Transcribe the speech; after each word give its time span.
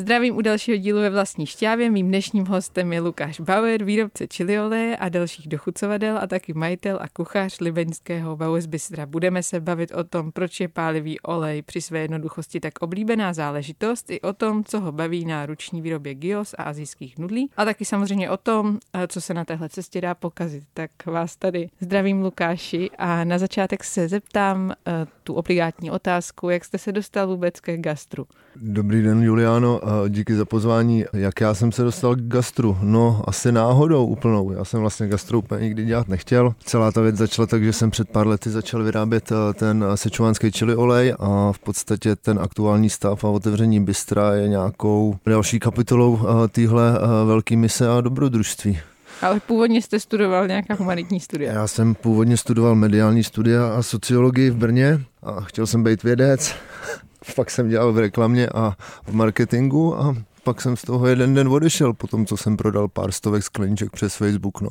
Zdravím 0.00 0.36
u 0.36 0.40
dalšího 0.40 0.76
dílu 0.76 1.00
ve 1.00 1.10
vlastní 1.10 1.46
šťávě. 1.46 1.90
Mým 1.90 2.08
dnešním 2.08 2.46
hostem 2.46 2.92
je 2.92 3.00
Lukáš 3.00 3.40
Bauer, 3.40 3.84
výrobce 3.84 4.26
chili 4.34 4.60
oleje 4.60 4.96
a 4.96 5.08
dalších 5.08 5.48
dochucovadel 5.48 6.18
a 6.18 6.26
taky 6.26 6.52
majitel 6.52 6.98
a 7.00 7.08
kuchař 7.08 7.60
libeňského 7.60 8.36
Bauer 8.36 8.66
Bystra. 8.66 9.06
Budeme 9.06 9.42
se 9.42 9.60
bavit 9.60 9.92
o 9.92 10.04
tom, 10.04 10.32
proč 10.32 10.60
je 10.60 10.68
pálivý 10.68 11.20
olej 11.20 11.62
při 11.62 11.80
své 11.80 11.98
jednoduchosti 11.98 12.60
tak 12.60 12.72
oblíbená 12.80 13.32
záležitost, 13.32 14.10
i 14.10 14.20
o 14.20 14.32
tom, 14.32 14.64
co 14.64 14.80
ho 14.80 14.92
baví 14.92 15.24
na 15.24 15.46
ruční 15.46 15.82
výrobě 15.82 16.14
gyos 16.14 16.54
a 16.58 16.62
azijských 16.62 17.18
nudlí 17.18 17.50
a 17.56 17.64
taky 17.64 17.84
samozřejmě 17.84 18.30
o 18.30 18.36
tom, 18.36 18.78
co 19.08 19.20
se 19.20 19.34
na 19.34 19.44
téhle 19.44 19.68
cestě 19.68 20.00
dá 20.00 20.14
pokazit. 20.14 20.64
Tak 20.74 20.90
vás 21.06 21.36
tady 21.36 21.68
zdravím 21.80 22.22
Lukáši 22.22 22.90
a 22.98 23.24
na 23.24 23.38
začátek 23.38 23.84
se 23.84 24.08
zeptám 24.08 24.72
eh, 24.86 25.06
tu 25.30 25.34
obligátní 25.34 25.90
otázku, 25.90 26.50
jak 26.50 26.64
jste 26.64 26.78
se 26.78 26.92
dostal 26.92 27.26
vůbec 27.26 27.60
ke 27.60 27.76
gastru. 27.76 28.26
Dobrý 28.56 29.02
den, 29.02 29.22
Juliano, 29.22 29.80
díky 30.08 30.34
za 30.34 30.44
pozvání. 30.44 31.04
Jak 31.12 31.40
já 31.40 31.54
jsem 31.54 31.72
se 31.72 31.82
dostal 31.82 32.16
k 32.16 32.20
gastru? 32.20 32.78
No, 32.82 33.22
asi 33.24 33.52
náhodou 33.52 34.06
úplnou. 34.06 34.52
Já 34.52 34.64
jsem 34.64 34.80
vlastně 34.80 35.08
gastro 35.08 35.38
úplně 35.38 35.64
nikdy 35.64 35.84
dělat 35.84 36.08
nechtěl. 36.08 36.54
Celá 36.64 36.92
ta 36.92 37.00
věc 37.00 37.16
začala 37.16 37.46
tak, 37.46 37.64
že 37.64 37.72
jsem 37.72 37.90
před 37.90 38.10
pár 38.10 38.26
lety 38.26 38.50
začal 38.50 38.82
vyrábět 38.82 39.32
eh, 39.32 39.54
ten 39.54 39.84
sečuánský 39.94 40.50
chili 40.50 40.76
olej 40.76 41.14
a 41.18 41.52
v 41.52 41.58
podstatě 41.58 42.16
ten 42.16 42.38
aktuální 42.38 42.90
stav 42.90 43.24
a 43.24 43.28
otevření 43.28 43.84
bystra 43.84 44.34
je 44.34 44.48
nějakou 44.48 45.16
další 45.26 45.58
kapitolou 45.58 46.18
eh, 46.18 46.48
téhle 46.48 46.98
eh, 46.98 47.26
velké 47.26 47.56
mise 47.56 47.88
a 47.88 48.00
dobrodružství. 48.00 48.78
Ale 49.22 49.40
původně 49.40 49.82
jste 49.82 50.00
studoval 50.00 50.46
nějaká 50.46 50.74
humanitní 50.74 51.20
studia. 51.20 51.52
Já 51.52 51.66
jsem 51.66 51.94
původně 51.94 52.36
studoval 52.36 52.74
mediální 52.74 53.24
studia 53.24 53.74
a 53.74 53.82
sociologii 53.82 54.50
v 54.50 54.56
Brně 54.56 55.00
a 55.22 55.40
chtěl 55.40 55.66
jsem 55.66 55.84
být 55.84 56.02
vědec. 56.02 56.54
Pak 57.36 57.50
jsem 57.50 57.68
dělal 57.68 57.92
v 57.92 57.98
reklamě 57.98 58.48
a 58.48 58.76
v 59.06 59.12
marketingu 59.12 59.98
a 59.98 60.16
pak 60.44 60.60
jsem 60.60 60.76
z 60.76 60.82
toho 60.82 61.06
jeden 61.06 61.34
den 61.34 61.48
odešel 61.48 61.94
po 61.94 62.06
tom, 62.06 62.26
co 62.26 62.36
jsem 62.36 62.56
prodal 62.56 62.88
pár 62.88 63.12
stovek 63.12 63.42
skleniček 63.42 63.90
přes 63.90 64.16
Facebook, 64.16 64.60
no. 64.60 64.70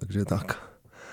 Takže 0.00 0.24
tak. 0.24 0.58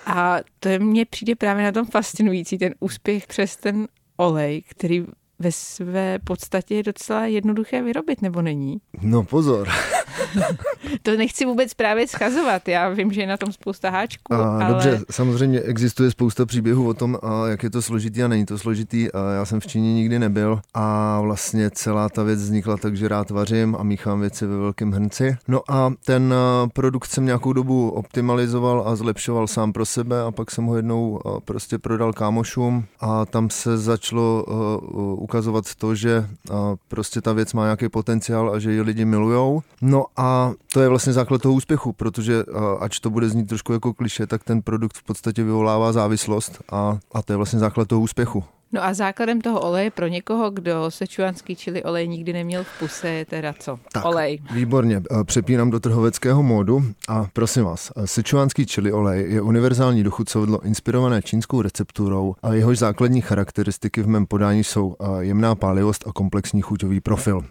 A 0.06 0.38
to 0.60 0.70
je 0.70 0.80
mně 0.80 1.06
přijde 1.06 1.36
právě 1.36 1.64
na 1.64 1.72
tom 1.72 1.86
fascinující, 1.86 2.58
ten 2.58 2.74
úspěch 2.80 3.28
přes 3.28 3.58
ten 3.58 3.88
olej, 4.18 4.62
který 4.70 5.06
ve 5.40 5.52
své 5.52 6.20
podstatě 6.20 6.76
je 6.76 6.84
docela 6.84 7.26
jednoduché 7.26 7.84
vyrobit, 7.84 8.22
nebo 8.22 8.42
není? 8.42 8.78
No 9.02 9.24
pozor. 9.24 9.70
To 11.02 11.18
nechci 11.18 11.46
vůbec 11.46 11.74
právě 11.74 12.08
schazovat. 12.08 12.68
Já 12.68 12.90
vím, 12.90 13.14
že 13.14 13.22
je 13.22 13.28
na 13.28 13.38
tom 13.38 13.52
spousta 13.52 13.90
háčků. 13.90 14.34
A, 14.34 14.58
ale... 14.58 14.68
Dobře, 14.68 15.00
samozřejmě 15.12 15.60
existuje 15.60 16.12
spousta 16.12 16.46
příběhů 16.46 16.88
o 16.88 16.94
tom, 16.94 17.18
a 17.24 17.48
jak 17.48 17.64
je 17.64 17.70
to 17.70 17.82
složitý 17.82 18.24
a 18.24 18.28
není 18.28 18.46
to 18.46 18.58
složitý. 18.58 19.12
A 19.12 19.32
já 19.32 19.46
jsem 19.46 19.60
v 19.60 19.68
Číně 19.68 19.94
nikdy 19.94 20.20
nebyl 20.20 20.60
a 20.74 21.20
vlastně 21.22 21.70
celá 21.70 22.10
ta 22.10 22.24
věc 22.24 22.40
vznikla 22.40 22.78
tak, 22.78 22.98
že 22.98 23.08
rád 23.08 23.30
vařím 23.30 23.76
a 23.80 23.84
míchám 23.84 24.20
věci 24.20 24.46
ve 24.46 24.58
velkém 24.58 24.92
hrnci. 24.92 25.36
No 25.48 25.62
a 25.70 25.92
ten 26.06 26.34
produkt 26.74 27.08
jsem 27.08 27.26
nějakou 27.26 27.54
dobu 27.54 27.90
optimalizoval 27.90 28.84
a 28.86 28.96
zlepšoval 28.96 29.48
sám 29.48 29.74
pro 29.74 29.86
sebe 29.86 30.22
a 30.22 30.32
pak 30.32 30.52
jsem 30.52 30.66
ho 30.66 30.76
jednou 30.76 31.20
prostě 31.46 31.78
prodal 31.78 32.14
kámošům 32.14 32.86
a 33.00 33.26
tam 33.26 33.50
se 33.50 33.78
začalo 33.78 34.46
ukazovat 35.16 35.76
to, 35.76 35.96
že 35.96 36.28
prostě 36.88 37.22
ta 37.22 37.34
věc 37.34 37.54
má 37.54 37.64
nějaký 37.64 37.90
potenciál 37.90 38.54
a 38.54 38.60
že 38.60 38.72
ji 38.72 38.82
lidi 38.82 39.06
milujou. 39.06 39.62
No 39.82 40.06
a 40.18 40.23
to 40.74 40.82
je 40.82 40.90
vlastně 40.90 41.14
základ 41.14 41.42
toho 41.42 41.54
úspěchu, 41.54 41.94
protože 41.94 42.44
ač 42.80 43.00
to 43.00 43.10
bude 43.10 43.30
znít 43.30 43.50
trošku 43.50 43.74
jako 43.74 43.94
kliše, 43.94 44.28
tak 44.28 44.44
ten 44.44 44.62
produkt 44.62 44.98
v 44.98 45.04
podstatě 45.04 45.44
vyvolává 45.44 45.92
závislost 45.92 46.62
a, 46.72 46.98
a 47.12 47.22
to 47.22 47.34
je 47.34 47.38
vlastně 47.38 47.60
základ 47.60 47.88
toho 47.88 48.02
úspěchu. 48.02 48.44
No 48.76 48.84
a 48.84 48.94
základem 48.94 49.42
toho 49.42 49.62
oleje 49.62 49.92
pro 49.92 50.08
někoho, 50.08 50.52
kdo 50.52 50.92
sečuánský 50.92 51.56
čili 51.56 51.84
olej 51.84 52.08
nikdy 52.08 52.34
neměl 52.34 52.64
v 52.64 52.80
puse, 52.80 53.10
je 53.10 53.26
teda 53.26 53.54
co? 53.60 53.80
Tak, 53.92 54.06
olej. 54.06 54.40
Výborně, 54.54 55.02
přepínám 55.24 55.70
do 55.70 55.80
trhoveckého 55.80 56.44
módu 56.44 56.84
a 57.10 57.28
prosím 57.34 57.64
vás, 57.64 57.92
sečuánský 58.06 58.66
čili 58.66 58.92
olej 58.92 59.32
je 59.32 59.42
univerzální 59.42 60.04
dochucovadlo 60.04 60.62
inspirované 60.62 61.22
čínskou 61.22 61.62
recepturou 61.62 62.36
a 62.44 62.54
jehož 62.54 62.78
základní 62.80 63.22
charakteristiky 63.22 64.02
v 64.02 64.08
mém 64.08 64.26
podání 64.26 64.64
jsou 64.64 64.96
jemná 65.20 65.56
pálivost 65.56 66.08
a 66.08 66.12
komplexní 66.12 66.62
chuťový 66.62 67.02
profil. 67.02 67.42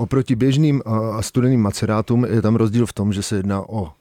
Oproti 0.00 0.36
běžným 0.36 0.82
a 0.86 1.22
studeným 1.22 1.60
macerátům 1.60 2.24
je 2.24 2.42
tam 2.42 2.56
rozdíl 2.56 2.86
v 2.86 2.92
tom, 2.92 3.12
že 3.12 3.22
se 3.22 3.36
jedná 3.36 3.68
o, 3.68 3.92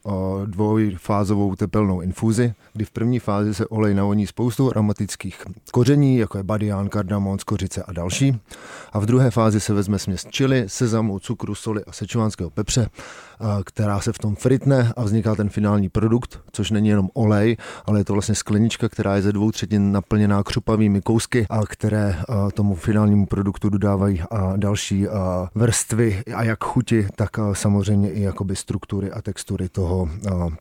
dvojfázovou 0.46 1.56
tepelnou 1.56 2.02
infuzi, 2.02 2.54
kdy 2.74 2.86
v 2.86 2.92
první 2.92 3.20
fázi 3.20 3.54
se 3.54 3.68
olej 3.68 3.94
navoní 3.94 4.28
spoustou 4.28 4.70
aromatických 4.70 5.44
koření, 5.72 6.18
jako 6.18 6.38
je 6.38 6.44
badián, 6.44 6.90
kardamon, 6.90 7.40
skořice 7.40 7.84
a 7.84 7.94
další. 7.94 8.40
A 8.94 9.00
v 9.00 9.06
druhé 9.06 9.32
fázi 9.32 9.60
se 9.60 9.74
vezme 9.74 10.00
směs 10.00 10.26
čili, 10.30 10.64
sezamu, 10.68 11.20
cukru, 11.20 11.56
soli 11.56 11.86
a 11.88 11.92
sečovánského 11.92 12.50
pepře, 12.50 12.90
která 13.66 14.00
se 14.00 14.14
v 14.14 14.18
tom 14.18 14.36
fritne 14.36 14.94
a 14.98 15.04
vzniká 15.04 15.36
ten 15.36 15.50
finální 15.50 15.90
produkt, 15.90 16.40
což 16.52 16.72
není 16.72 16.90
jenom 16.90 17.10
olej, 17.14 17.58
ale 17.86 18.00
je 18.00 18.06
to 18.06 18.14
vlastně 18.14 18.36
sklenička, 18.36 18.90
která 18.90 19.16
je 19.16 19.22
ze 19.22 19.32
dvou 19.32 19.52
třetin 19.52 19.92
naplněná 19.92 20.44
křupavými 20.44 21.02
kousky, 21.02 21.46
a 21.50 21.62
které 21.66 22.16
tomu 22.54 22.76
finálnímu 22.76 23.26
produktu 23.26 23.70
dodávají 23.70 24.22
další 24.56 25.08
vrstvy 25.90 26.24
a 26.36 26.44
jak 26.44 26.64
chuti, 26.64 27.08
tak 27.16 27.30
samozřejmě 27.54 28.12
i 28.12 28.22
jakoby 28.22 28.56
struktury 28.56 29.12
a 29.12 29.22
textury 29.22 29.70
toho, 29.70 30.10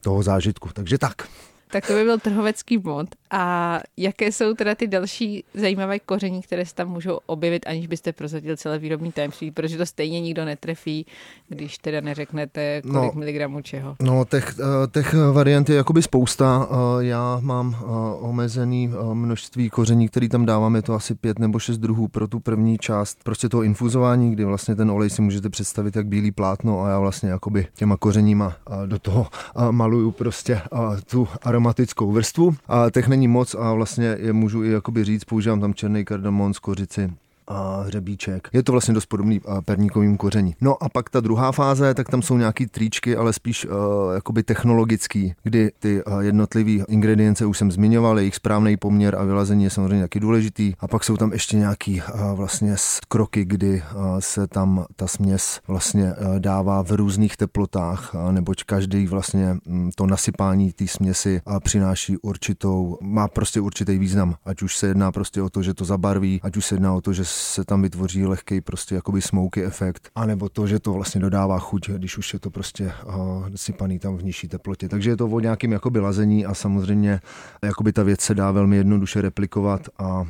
toho 0.01 0.23
zážitku. 0.23 0.69
Takže 0.73 0.99
tak. 0.99 1.29
Tak 1.71 1.87
to 1.87 1.93
by 1.93 2.05
byl 2.05 2.19
trhovecký 2.19 2.79
mod. 2.79 3.07
A 3.31 3.81
jaké 3.97 4.33
jsou 4.33 4.55
teda 4.55 4.75
ty 4.75 4.87
další 4.87 5.45
zajímavé 5.55 5.99
koření, 5.99 6.43
které 6.43 6.67
se 6.67 6.75
tam 6.75 6.89
můžou 6.89 7.19
objevit, 7.27 7.67
aniž 7.67 7.87
byste 7.87 8.13
prozadil 8.13 8.57
celé 8.57 8.79
výrobní 8.79 9.13
tajemství, 9.13 9.51
protože 9.51 9.79
to 9.79 9.87
stejně 9.87 10.21
nikdo 10.21 10.45
netrefí, 10.45 11.07
když 11.49 11.79
teda 11.79 12.01
neřeknete, 12.01 12.83
kolik 12.83 13.15
no, 13.15 13.19
miligramů 13.19 13.61
čeho. 13.61 13.97
No, 14.03 14.25
těch, 14.25 14.55
eh, 14.61 14.87
těch 14.91 15.15
variant 15.33 15.69
je 15.69 15.77
jakoby 15.77 16.03
spousta. 16.03 16.69
Eh, 16.71 17.05
já 17.05 17.39
mám 17.43 17.77
eh, 17.81 17.85
omezený 18.21 18.91
množství 19.13 19.71
koření, 19.71 20.09
který 20.09 20.29
tam 20.29 20.47
dávám, 20.47 20.77
je 20.77 20.83
to 20.83 20.95
asi 20.95 21.15
pět 21.15 21.39
nebo 21.39 21.59
šest 21.59 21.79
druhů 21.79 22.09
pro 22.09 22.29
tu 22.29 22.41
první 22.41 22.79
část 22.79 23.19
prostě 23.25 23.49
toho 23.49 23.63
infuzování, 23.63 24.33
kdy 24.33 24.45
vlastně 24.45 24.77
ten 24.77 24.91
olej 24.91 25.11
si 25.11 25.23
můžete 25.23 25.49
představit 25.49 25.97
jak 25.97 26.07
bílý 26.07 26.31
plátno 26.31 26.83
a 26.83 26.89
já 26.89 26.99
vlastně 26.99 27.29
jakoby 27.31 27.67
těma 27.75 27.97
kořeníma 27.97 28.57
do 28.87 28.99
toho 28.99 29.27
maluju 29.71 30.11
prostě 30.11 30.61
tu 31.11 31.29
aromatickou 31.59 32.13
vrstvu. 32.13 32.55
A 32.69 32.91
těch 32.91 33.09
není 33.09 33.29
moc 33.29 33.55
a 33.55 33.73
vlastně 33.73 34.17
je 34.19 34.33
můžu 34.33 34.65
i 34.65 34.71
jakoby 34.71 35.05
říct, 35.05 35.25
používám 35.25 35.61
tam 35.61 35.75
černý 35.75 36.05
kardamon, 36.05 36.55
skořici, 36.55 37.13
a 37.49 37.83
hřebíček. 37.87 38.49
Je 38.53 38.63
to 38.63 38.73
vlastně 38.73 38.95
dost 38.95 39.07
podobný 39.07 39.41
perníkovým 39.65 40.17
koření. 40.17 40.57
No 40.61 40.83
a 40.83 40.89
pak 40.89 41.11
ta 41.11 41.21
druhá 41.21 41.53
fáze, 41.53 41.95
tak 41.95 42.09
tam 42.09 42.23
jsou 42.23 42.37
nějaký 42.37 42.67
tričky, 42.67 43.17
ale 43.17 43.33
spíš 43.33 43.65
uh, 43.65 43.73
jakoby 44.15 44.43
technologický, 44.43 45.35
kdy 45.43 45.71
ty 45.79 46.05
uh, 46.05 46.21
jednotlivé 46.21 46.85
ingredience 46.89 47.47
už 47.47 47.59
jsem 47.59 47.73
zmiňoval, 47.73 48.19
jejich 48.19 48.35
správný 48.35 48.77
poměr 48.77 49.17
a 49.17 49.25
vylazení 49.25 49.65
je 49.65 49.71
samozřejmě 49.71 50.05
taky 50.05 50.21
důležitý. 50.21 50.73
A 50.79 50.89
pak 50.89 51.05
jsou 51.05 51.17
tam 51.17 51.33
ještě 51.33 51.57
nějaký 51.57 52.03
uh, 52.03 52.21
vlastně 52.33 52.77
kroky, 53.09 53.45
kdy 53.45 53.83
uh, 53.83 54.03
se 54.19 54.47
tam 54.47 54.85
ta 54.97 55.07
směs 55.07 55.61
vlastně 55.69 56.05
uh, 56.05 56.39
dává 56.39 56.83
v 56.83 56.91
různých 56.91 57.37
teplotách, 57.37 58.15
uh, 58.15 58.33
neboť 58.33 58.65
každý 58.65 59.07
vlastně 59.07 59.57
um, 59.67 59.91
to 59.95 60.07
nasypání 60.07 60.73
té 60.73 60.87
směsi 60.87 61.41
uh, 61.45 61.61
přináší 61.61 62.17
určitou, 62.17 62.99
má 63.01 63.29
prostě 63.29 63.61
určitý 63.61 63.99
význam, 63.99 64.35
ať 64.45 64.63
už 64.63 64.77
se 64.77 64.87
jedná 64.87 65.13
prostě 65.13 65.43
o 65.43 65.51
to, 65.51 65.63
že 65.63 65.75
to 65.75 65.85
zabarví, 65.85 66.41
ať 66.43 66.57
už 66.57 66.67
se 66.67 66.75
jedná 66.75 66.95
o 66.95 67.01
to, 67.01 67.13
že 67.13 67.25
se 67.39 67.65
tam 67.65 67.83
vytvoří 67.83 68.27
lehký 68.27 68.61
prostě 68.61 68.95
jakoby 68.95 69.23
smoky 69.23 69.65
efekt, 69.65 70.11
anebo 70.15 70.49
to, 70.49 70.67
že 70.67 70.79
to 70.79 70.93
vlastně 70.93 71.21
dodává 71.21 71.59
chuť, 71.59 71.91
když 71.91 72.19
už 72.19 72.33
je 72.33 72.39
to 72.39 72.51
prostě 72.51 72.93
uh, 73.07 73.49
sypaný 73.55 73.99
tam 73.99 74.17
v 74.17 74.25
nižší 74.25 74.49
teplotě. 74.49 74.89
Takže 74.89 75.11
je 75.11 75.17
to 75.17 75.27
o 75.27 75.41
nějakém 75.41 75.73
jakoby 75.73 76.01
lazení 76.01 76.47
a 76.47 76.55
samozřejmě 76.55 77.21
jakoby 77.63 77.93
ta 77.93 78.03
věc 78.03 78.21
se 78.21 78.35
dá 78.35 78.51
velmi 78.51 78.77
jednoduše 78.77 79.21
replikovat 79.21 79.89
a 79.99 80.27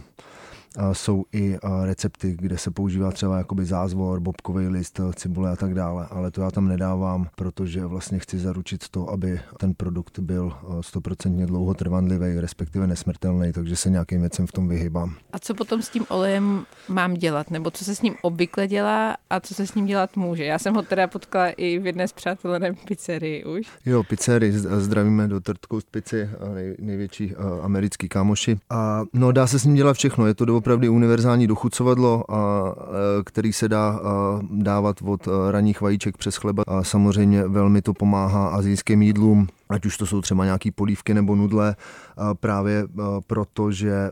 jsou 0.93 1.25
i 1.33 1.59
recepty, 1.85 2.37
kde 2.39 2.59
se 2.59 2.71
používá 2.71 3.13
třeba 3.13 3.39
jakoby 3.39 3.65
zázvor, 3.65 4.21
bobkový 4.21 4.69
list, 4.69 5.01
cibule 5.15 5.51
a 5.51 5.57
tak 5.57 5.75
dále, 5.75 6.07
ale 6.11 6.31
to 6.31 6.41
já 6.41 6.51
tam 6.51 6.69
nedávám, 6.69 7.29
protože 7.37 7.87
vlastně 7.87 8.19
chci 8.19 8.39
zaručit 8.39 8.89
to, 8.89 9.11
aby 9.11 9.41
ten 9.59 9.75
produkt 9.75 10.19
byl 10.19 10.53
stoprocentně 10.81 11.47
dlouhotrvanlivý, 11.47 12.41
respektive 12.41 12.87
nesmrtelný, 12.87 13.53
takže 13.53 13.77
se 13.77 13.91
nějakým 13.91 14.21
věcem 14.21 14.47
v 14.47 14.53
tom 14.53 14.69
vyhybám. 14.69 15.15
A 15.33 15.39
co 15.39 15.55
potom 15.55 15.83
s 15.83 15.89
tím 15.89 16.05
olejem 16.09 16.65
mám 16.89 17.15
dělat, 17.15 17.51
nebo 17.51 17.71
co 17.71 17.85
se 17.85 17.95
s 17.95 18.03
ním 18.03 18.15
obvykle 18.23 18.67
dělá 18.67 19.17
a 19.31 19.41
co 19.41 19.55
se 19.55 19.67
s 19.67 19.75
ním 19.75 19.87
dělat 19.87 20.17
může? 20.17 20.45
Já 20.45 20.59
jsem 20.59 20.75
ho 20.75 20.83
teda 20.83 21.07
potkala 21.07 21.49
i 21.49 21.79
v 21.79 21.87
jedné 21.87 22.09
z 22.09 22.13
přátelé 22.13 22.61
pizzerii 22.89 23.45
už. 23.45 23.67
Jo, 23.87 24.03
pizzerii, 24.03 24.53
zdravíme 24.59 25.29
do 25.29 25.41
Third 25.41 25.67
Coast 25.71 25.91
Pizzy, 25.91 26.31
nej, 26.55 26.77
největší 26.79 27.35
americký 27.63 28.09
kámoši. 28.09 28.59
A 28.71 29.03
no 29.13 29.33
dá 29.33 29.47
se 29.47 29.59
s 29.59 29.65
ním 29.65 29.75
dělat 29.75 29.97
všechno, 29.97 30.27
je 30.27 30.35
to 30.35 30.45
opravdu 30.59 30.93
univerzální 30.93 31.47
dochucovadlo, 31.47 32.25
a, 32.35 32.75
který 33.25 33.53
se 33.53 33.69
dá 33.69 34.01
dávat 34.51 34.97
od 35.05 35.29
raných 35.51 35.81
vajíček 35.81 36.17
přes 36.17 36.37
chleba. 36.37 36.63
A 36.67 36.85
samozřejmě 36.85 37.49
velmi 37.49 37.83
to 37.83 37.95
pomáhá 37.95 38.49
azijským 38.49 39.03
jídlům, 39.03 39.47
ať 39.69 39.87
už 39.87 39.97
to 39.97 40.07
jsou 40.07 40.21
třeba 40.21 40.45
nějaký 40.45 40.71
polívky 40.71 41.15
nebo 41.15 41.35
nudle, 41.37 41.77
právě 42.41 42.85
proto, 43.27 43.71
že 43.71 44.11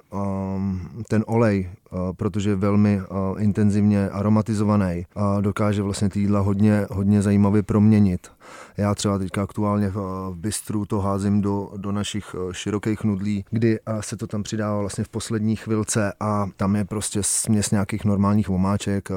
ten 1.08 1.24
olej, 1.26 1.70
protože 2.16 2.50
je 2.50 2.56
velmi 2.56 3.00
intenzivně 3.38 4.08
aromatizovaný, 4.08 5.06
dokáže 5.40 5.82
vlastně 5.82 6.08
ty 6.08 6.20
jídla 6.20 6.40
hodně, 6.40 6.86
hodně 6.90 7.22
zajímavě 7.22 7.62
proměnit. 7.62 8.30
Já 8.76 8.94
třeba 8.94 9.18
teďka 9.18 9.42
aktuálně 9.42 9.88
v 9.88 10.32
bistru 10.34 10.86
to 10.86 11.00
házím 11.00 11.40
do, 11.40 11.70
do 11.76 11.92
našich 11.92 12.34
širokých 12.52 13.04
nudlí, 13.04 13.44
kdy 13.50 13.78
se 14.00 14.16
to 14.16 14.26
tam 14.26 14.42
přidává 14.42 14.80
vlastně 14.80 15.04
v 15.04 15.08
poslední 15.08 15.56
chvilce 15.56 16.12
a 16.20 16.46
tam 16.56 16.76
je 16.76 16.84
prostě 16.84 17.22
směs 17.22 17.70
nějakých 17.70 18.04
normálních 18.04 18.50
omáček, 18.50 19.08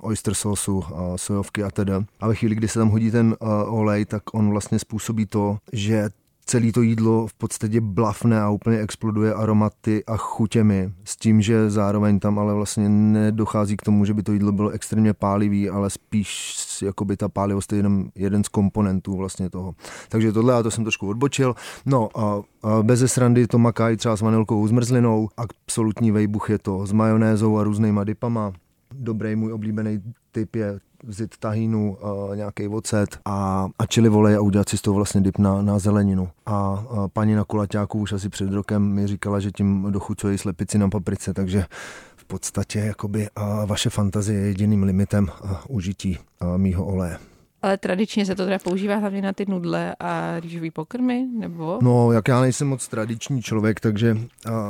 oyster 0.00 0.34
sausu, 0.34 0.84
sojovky 1.16 1.64
a 1.64 1.70
tedy. 1.70 1.92
A 2.20 2.28
ve 2.28 2.34
chvíli, 2.34 2.54
kdy 2.54 2.68
se 2.68 2.78
tam 2.78 2.88
hodí 2.88 3.10
ten 3.10 3.36
olej, 3.66 4.04
tak 4.04 4.22
on 4.32 4.50
vlastně 4.50 4.78
způsobí 4.78 5.26
to, 5.26 5.58
že 5.72 6.10
celé 6.44 6.72
to 6.72 6.82
jídlo 6.82 7.26
v 7.26 7.34
podstatě 7.34 7.80
blafne 7.80 8.40
a 8.40 8.50
úplně 8.50 8.78
exploduje 8.78 9.34
aromaty 9.34 10.04
a 10.04 10.16
chutěmi, 10.16 10.92
s 11.04 11.16
tím, 11.16 11.42
že 11.42 11.70
zároveň 11.70 12.20
tam 12.20 12.38
ale 12.38 12.54
vlastně 12.54 12.88
nedochází 12.88 13.76
k 13.76 13.82
tomu, 13.82 14.04
že 14.04 14.14
by 14.14 14.22
to 14.22 14.32
jídlo 14.32 14.52
bylo 14.52 14.70
extrémně 14.70 15.14
pálivý, 15.14 15.70
ale 15.70 15.90
spíš 15.90 16.56
jako 16.82 17.04
by 17.04 17.16
ta 17.16 17.28
pálivost 17.28 17.72
je 17.72 17.78
jenom 17.78 18.08
jeden 18.14 18.44
z 18.44 18.48
komponentů 18.48 19.16
vlastně 19.16 19.50
toho. 19.50 19.74
Takže 20.08 20.32
tohle 20.32 20.54
já 20.54 20.62
to 20.62 20.70
jsem 20.70 20.84
trošku 20.84 21.08
odbočil. 21.08 21.54
No 21.86 22.08
a, 22.18 22.42
a 22.62 22.82
bez 22.82 23.12
srandy 23.12 23.46
to 23.46 23.58
makají 23.58 23.96
třeba 23.96 24.16
s 24.16 24.20
vanilkou 24.20 24.66
zmrzlinou, 24.68 25.28
absolutní 25.36 26.10
vejbuch 26.10 26.50
je 26.50 26.58
to 26.58 26.86
s 26.86 26.92
majonézou 26.92 27.58
a 27.58 27.64
různýma 27.64 28.04
dipama. 28.04 28.52
Dobrý 28.92 29.36
můj 29.36 29.52
oblíbený 29.52 30.02
typ 30.32 30.56
je 30.56 30.78
vzít 31.04 31.36
tahínu, 31.36 31.96
uh, 32.00 32.36
nějaký 32.36 32.68
ocet 32.68 33.18
a, 33.24 33.68
a 33.78 33.86
čili 33.86 34.08
volej 34.08 34.36
a 34.36 34.40
udělat 34.40 34.68
si 34.68 34.78
z 34.78 34.82
toho 34.82 34.94
vlastně 34.94 35.20
dip 35.20 35.38
na, 35.38 35.62
na 35.62 35.78
zeleninu. 35.78 36.28
A 36.46 36.70
uh, 36.70 37.08
paní 37.08 37.34
na 37.34 37.44
kulaťáku 37.44 37.98
už 37.98 38.12
asi 38.12 38.28
před 38.28 38.52
rokem 38.52 38.82
mi 38.82 39.06
říkala, 39.06 39.40
že 39.40 39.50
tím 39.50 39.86
dochucují 39.90 40.38
slepici 40.38 40.78
na 40.78 40.88
paprice, 40.88 41.34
takže 41.34 41.64
v 42.16 42.24
podstatě 42.24 42.78
jakoby 42.78 43.28
uh, 43.38 43.66
vaše 43.66 43.90
fantazie 43.90 44.40
je 44.40 44.46
jediným 44.46 44.82
limitem 44.82 45.28
uh, 45.44 45.50
užití 45.68 46.18
uh, 46.42 46.58
mýho 46.58 46.84
oleje. 46.84 47.31
Ale 47.62 47.78
tradičně 47.78 48.26
se 48.26 48.34
to 48.34 48.44
teda 48.44 48.58
používá 48.58 48.96
hlavně 48.96 49.22
na 49.22 49.32
ty 49.32 49.46
nudle 49.48 49.94
a 50.00 50.40
rýžový 50.40 50.70
pokrmy, 50.70 51.26
nebo? 51.38 51.78
No, 51.82 52.12
jak 52.12 52.28
já 52.28 52.40
nejsem 52.40 52.68
moc 52.68 52.88
tradiční 52.88 53.42
člověk, 53.42 53.80
takže 53.80 54.16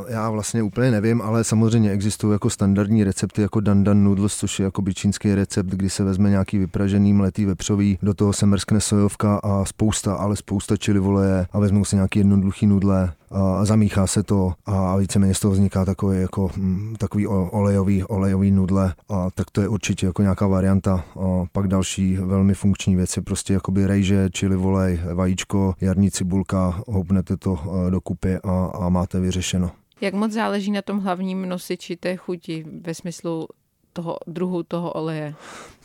já 0.08 0.30
vlastně 0.30 0.62
úplně 0.62 0.90
nevím, 0.90 1.22
ale 1.22 1.44
samozřejmě 1.44 1.90
existují 1.90 2.32
jako 2.32 2.50
standardní 2.50 3.04
recepty 3.04 3.42
jako 3.42 3.60
dandan 3.60 4.04
noodles, 4.04 4.36
což 4.36 4.58
je 4.58 4.64
jako 4.64 4.82
čínský 4.94 5.34
recept, 5.34 5.66
kdy 5.66 5.90
se 5.90 6.04
vezme 6.04 6.30
nějaký 6.30 6.58
vypražený 6.58 7.12
mletý 7.12 7.44
vepřový, 7.44 7.98
do 8.02 8.14
toho 8.14 8.32
se 8.32 8.46
mrskne 8.46 8.80
sojovka 8.80 9.36
a 9.36 9.64
spousta, 9.64 10.14
ale 10.14 10.36
spousta 10.36 10.76
čili 10.76 10.98
voleje 10.98 11.46
a 11.52 11.58
vezmou 11.58 11.84
si 11.84 11.96
nějaký 11.96 12.18
jednoduchý 12.18 12.66
nudle, 12.66 13.12
a 13.32 13.64
zamíchá 13.64 14.06
se 14.06 14.22
to 14.22 14.52
a 14.66 14.96
víceméně 14.96 15.34
z 15.34 15.40
toho 15.40 15.52
vzniká 15.52 15.84
takový, 15.84 16.20
jako, 16.20 16.50
mm, 16.56 16.94
takový 16.98 17.26
olejový, 17.26 18.04
olejový 18.04 18.50
nudle 18.50 18.94
a 19.08 19.30
tak 19.30 19.50
to 19.50 19.60
je 19.60 19.68
určitě 19.68 20.06
jako 20.06 20.22
nějaká 20.22 20.46
varianta. 20.46 21.04
A 21.20 21.44
pak 21.52 21.68
další 21.68 22.16
velmi 22.16 22.54
funkční 22.54 22.96
věci, 22.96 23.20
prostě 23.20 23.52
jakoby 23.52 23.86
rejže, 23.86 24.28
čili 24.32 24.56
volej, 24.56 25.00
vajíčko, 25.14 25.74
jarní 25.80 26.10
cibulka, 26.10 26.82
houpnete 26.88 27.36
to 27.36 27.58
dokupy 27.90 28.36
a, 28.44 28.64
a 28.74 28.88
máte 28.88 29.20
vyřešeno. 29.20 29.70
Jak 30.00 30.14
moc 30.14 30.32
záleží 30.32 30.70
na 30.70 30.82
tom 30.82 30.98
hlavním 30.98 31.48
nosiči 31.48 31.96
té 31.96 32.16
chuti 32.16 32.64
ve 32.82 32.94
smyslu 32.94 33.48
toho 33.92 34.16
druhu 34.26 34.62
toho 34.62 34.92
oleje? 34.92 35.34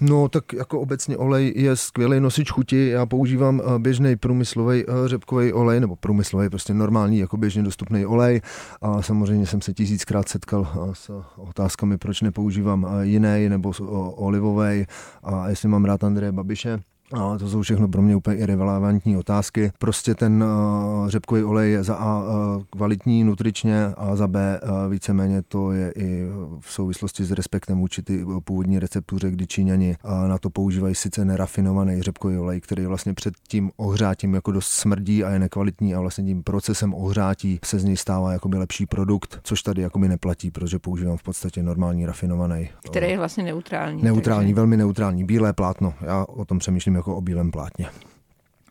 No 0.02 0.30
tak 0.30 0.54
jako 0.54 0.80
obecně 0.80 1.18
olej 1.18 1.54
je 1.56 1.76
skvělý 1.76 2.20
nosič 2.20 2.52
chuti. 2.52 2.90
Já 2.90 3.06
používám 3.06 3.62
eh, 3.62 3.80
běžný 3.80 4.16
průmyslový 4.16 4.84
eh, 4.88 5.08
řepkový 5.08 5.54
olej, 5.54 5.80
nebo 5.80 5.96
průmyslový, 5.96 6.50
prostě 6.50 6.74
normální, 6.74 7.18
jako 7.18 7.38
běžně 7.38 7.64
dostupný 7.64 8.06
olej. 8.06 8.42
A 8.82 9.02
samozřejmě 9.02 9.46
jsem 9.46 9.62
se 9.62 9.74
tisíckrát 9.74 10.30
setkal 10.30 10.68
eh, 10.74 10.90
s 10.94 11.24
otázkami, 11.38 11.98
proč 11.98 12.22
nepoužívám 12.22 12.88
jiný 13.02 13.50
nebo 13.50 13.72
olivový 14.16 14.86
a 15.24 15.50
jestli 15.50 15.70
mám 15.70 15.86
rád 15.86 16.04
Andreje 16.04 16.32
Babiše. 16.32 16.80
A 17.14 17.38
to 17.38 17.50
jsou 17.50 17.62
všechno 17.62 17.88
pro 17.88 18.02
mě 18.02 18.16
úplně 18.16 18.38
irrelevantní 18.38 19.18
otázky. 19.18 19.72
Prostě 19.80 20.16
ten 20.16 20.44
uh, 20.44 21.10
řepkový 21.10 21.44
olej 21.44 21.72
je 21.72 21.84
za 21.84 21.96
A 21.96 22.20
uh, 22.20 22.64
kvalitní 22.70 23.24
nutričně 23.24 23.88
a 23.98 24.16
za 24.16 24.28
B 24.28 24.60
uh, 24.64 24.92
víceméně 24.92 25.42
to 25.42 25.72
je 25.72 25.92
i 25.96 26.26
v 26.60 26.72
souvislosti 26.72 27.24
s 27.24 27.32
respektem 27.32 27.80
vůči 27.80 28.02
ty 28.02 28.26
původní 28.44 28.80
receptuře, 28.80 29.32
kdy 29.32 29.48
Číňani 29.48 29.96
uh, 30.04 30.28
na 30.28 30.38
to 30.38 30.50
používají 30.50 30.96
sice 30.96 31.26
nerafinovaný 31.26 32.02
řepkový 32.02 32.38
olej, 32.38 32.62
který 32.62 32.86
vlastně 32.86 33.14
před 33.14 33.34
tím 33.48 33.72
ohřátím 33.78 34.34
jako 34.34 34.52
dost 34.52 34.68
smrdí 34.68 35.24
a 35.24 35.30
je 35.30 35.40
nekvalitní 35.40 35.96
a 35.96 36.00
vlastně 36.00 36.24
tím 36.24 36.44
procesem 36.44 36.94
ohřátí 36.94 37.60
se 37.66 37.80
z 37.80 37.84
něj 37.84 37.98
stává 37.98 38.32
jakoby 38.32 38.58
lepší 38.58 38.86
produkt, 38.86 39.40
což 39.44 39.62
tady 39.62 39.82
jakoby 39.82 40.08
neplatí, 40.08 40.52
protože 40.52 40.80
používám 40.80 41.18
v 41.18 41.24
podstatě 41.24 41.64
normální 41.64 42.06
rafinovaný. 42.06 42.70
Který 42.86 43.10
je 43.10 43.18
vlastně 43.18 43.44
neutrální. 43.44 44.04
Neutrální, 44.04 44.46
takže... 44.46 44.56
velmi 44.56 44.78
neutrální, 44.78 45.24
bílé 45.24 45.54
plátno. 45.54 45.94
Já 46.02 46.26
o 46.28 46.46
tom 46.46 46.60
přemýšlím 46.60 46.97
jako 46.98 47.16
o 47.16 47.22
bílém 47.22 47.52
plátně. 47.52 47.90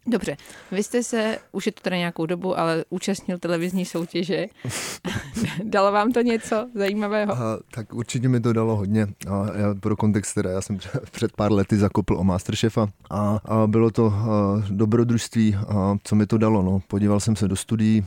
Dobře, 0.08 0.37
vy 0.73 0.82
jste 0.82 1.02
se, 1.02 1.38
už 1.52 1.67
je 1.67 1.73
to 1.73 1.81
teda 1.81 1.96
nějakou 1.96 2.26
dobu, 2.26 2.58
ale 2.58 2.84
účastnil 2.90 3.38
televizní 3.38 3.84
soutěže. 3.84 4.46
dalo 5.64 5.93
vám 5.93 6.12
to 6.12 6.20
něco 6.20 6.69
zajímavého? 6.75 7.32
A, 7.32 7.58
tak 7.70 7.94
určitě 7.94 8.28
mi 8.28 8.40
to 8.40 8.52
dalo 8.52 8.76
hodně. 8.76 9.06
A 9.28 9.46
já 9.56 9.75
pro 9.75 9.96
kontext 9.96 10.34
teda, 10.34 10.50
já 10.50 10.61
jsem 10.61 10.78
před 11.11 11.32
pár 11.32 11.52
lety 11.52 11.76
zakopl 11.76 12.17
o 12.19 12.25
Masterchefa 12.25 12.88
a, 13.11 13.40
a 13.44 13.67
bylo 13.67 13.90
to 13.90 14.06
a, 14.06 14.62
dobrodružství, 14.70 15.55
a 15.55 15.96
co 16.05 16.14
mi 16.14 16.26
to 16.26 16.38
dalo. 16.38 16.62
No. 16.62 16.81
Podíval 16.88 17.20
jsem 17.20 17.37
se 17.37 17.49
do 17.49 17.56
studií, 17.56 18.05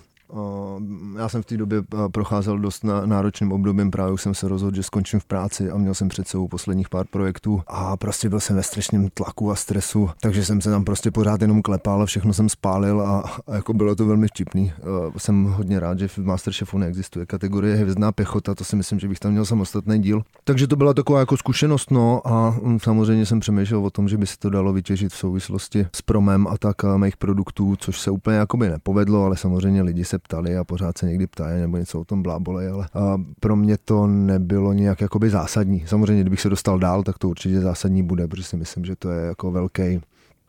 já 1.17 1.29
jsem 1.29 1.41
v 1.41 1.45
té 1.45 1.57
době 1.57 1.83
procházel 2.11 2.59
dost 2.59 2.85
náročným 3.05 3.51
obdobím, 3.51 3.91
právě 3.91 4.17
jsem 4.17 4.35
se 4.35 4.47
rozhodl, 4.47 4.75
že 4.75 4.83
skončím 4.83 5.19
v 5.19 5.25
práci 5.25 5.71
a 5.71 5.77
měl 5.77 5.93
jsem 5.93 6.09
před 6.09 6.27
sebou 6.27 6.47
posledních 6.47 6.89
pár 6.89 7.05
projektů 7.07 7.61
a 7.67 7.97
prostě 7.97 8.29
byl 8.29 8.39
jsem 8.39 8.55
ve 8.55 8.63
strašném 8.63 9.09
tlaku 9.13 9.51
a 9.51 9.55
stresu, 9.55 10.09
takže 10.21 10.45
jsem 10.45 10.61
se 10.61 10.69
tam 10.69 10.83
prostě 10.83 11.11
pořád 11.11 11.41
jenom 11.41 11.61
klepal, 11.61 12.05
všechno 12.05 12.33
jsem 12.33 12.49
spálil 12.49 13.01
a, 13.01 13.23
a 13.47 13.55
jako 13.55 13.73
bylo 13.73 13.95
to 13.95 14.05
velmi 14.05 14.27
vtipný. 14.27 14.73
Jsem 15.17 15.45
hodně 15.45 15.79
rád, 15.79 15.99
že 15.99 16.07
v 16.07 16.17
Masterchefu 16.17 16.77
neexistuje 16.77 17.25
kategorie 17.25 17.75
hvězdná 17.75 18.11
pěchota, 18.11 18.55
to 18.55 18.63
si 18.63 18.75
myslím, 18.75 18.99
že 18.99 19.07
bych 19.07 19.19
tam 19.19 19.31
měl 19.31 19.45
samostatný 19.45 19.99
díl. 19.99 20.21
Takže 20.43 20.67
to 20.67 20.75
byla 20.75 20.93
taková 20.93 21.19
jako 21.19 21.37
zkušenost, 21.37 21.91
no 21.91 22.27
a 22.27 22.55
mm, 22.63 22.79
samozřejmě 22.79 23.25
jsem 23.25 23.39
přemýšlel 23.39 23.85
o 23.85 23.89
tom, 23.89 24.09
že 24.09 24.17
by 24.17 24.27
se 24.27 24.37
to 24.39 24.49
dalo 24.49 24.73
vytěžit 24.73 25.13
v 25.13 25.17
souvislosti 25.17 25.87
s 25.95 26.01
promem 26.01 26.47
a 26.47 26.57
tak 26.57 26.75
mých 26.97 27.17
produktů, 27.17 27.75
což 27.79 27.99
se 27.99 28.11
úplně 28.11 28.37
jakoby 28.37 28.69
nepovedlo, 28.69 29.25
ale 29.25 29.37
samozřejmě 29.37 29.81
lidi 29.81 30.05
se 30.05 30.18
ptali 30.19 30.57
a 30.57 30.63
pořád 30.63 30.97
se 30.97 31.05
někdy 31.05 31.27
ptají 31.27 31.61
nebo 31.61 31.77
něco 31.77 32.01
o 32.01 32.05
tom 32.05 32.23
blábolej, 32.23 32.69
ale 32.69 32.87
a 32.93 33.21
pro 33.39 33.55
mě 33.55 33.77
to 33.77 34.07
nebylo 34.07 34.73
nějak 34.73 35.01
jakoby 35.01 35.29
zásadní. 35.29 35.83
Samozřejmě, 35.87 36.21
kdybych 36.21 36.41
se 36.41 36.49
dostal 36.49 36.79
dál, 36.79 37.03
tak 37.03 37.17
to 37.17 37.29
určitě 37.29 37.61
zásadní 37.61 38.03
bude, 38.03 38.27
protože 38.27 38.43
si 38.43 38.57
myslím, 38.57 38.85
že 38.85 38.95
to 38.95 39.11
je 39.11 39.25
jako 39.25 39.51
velký 39.51 39.99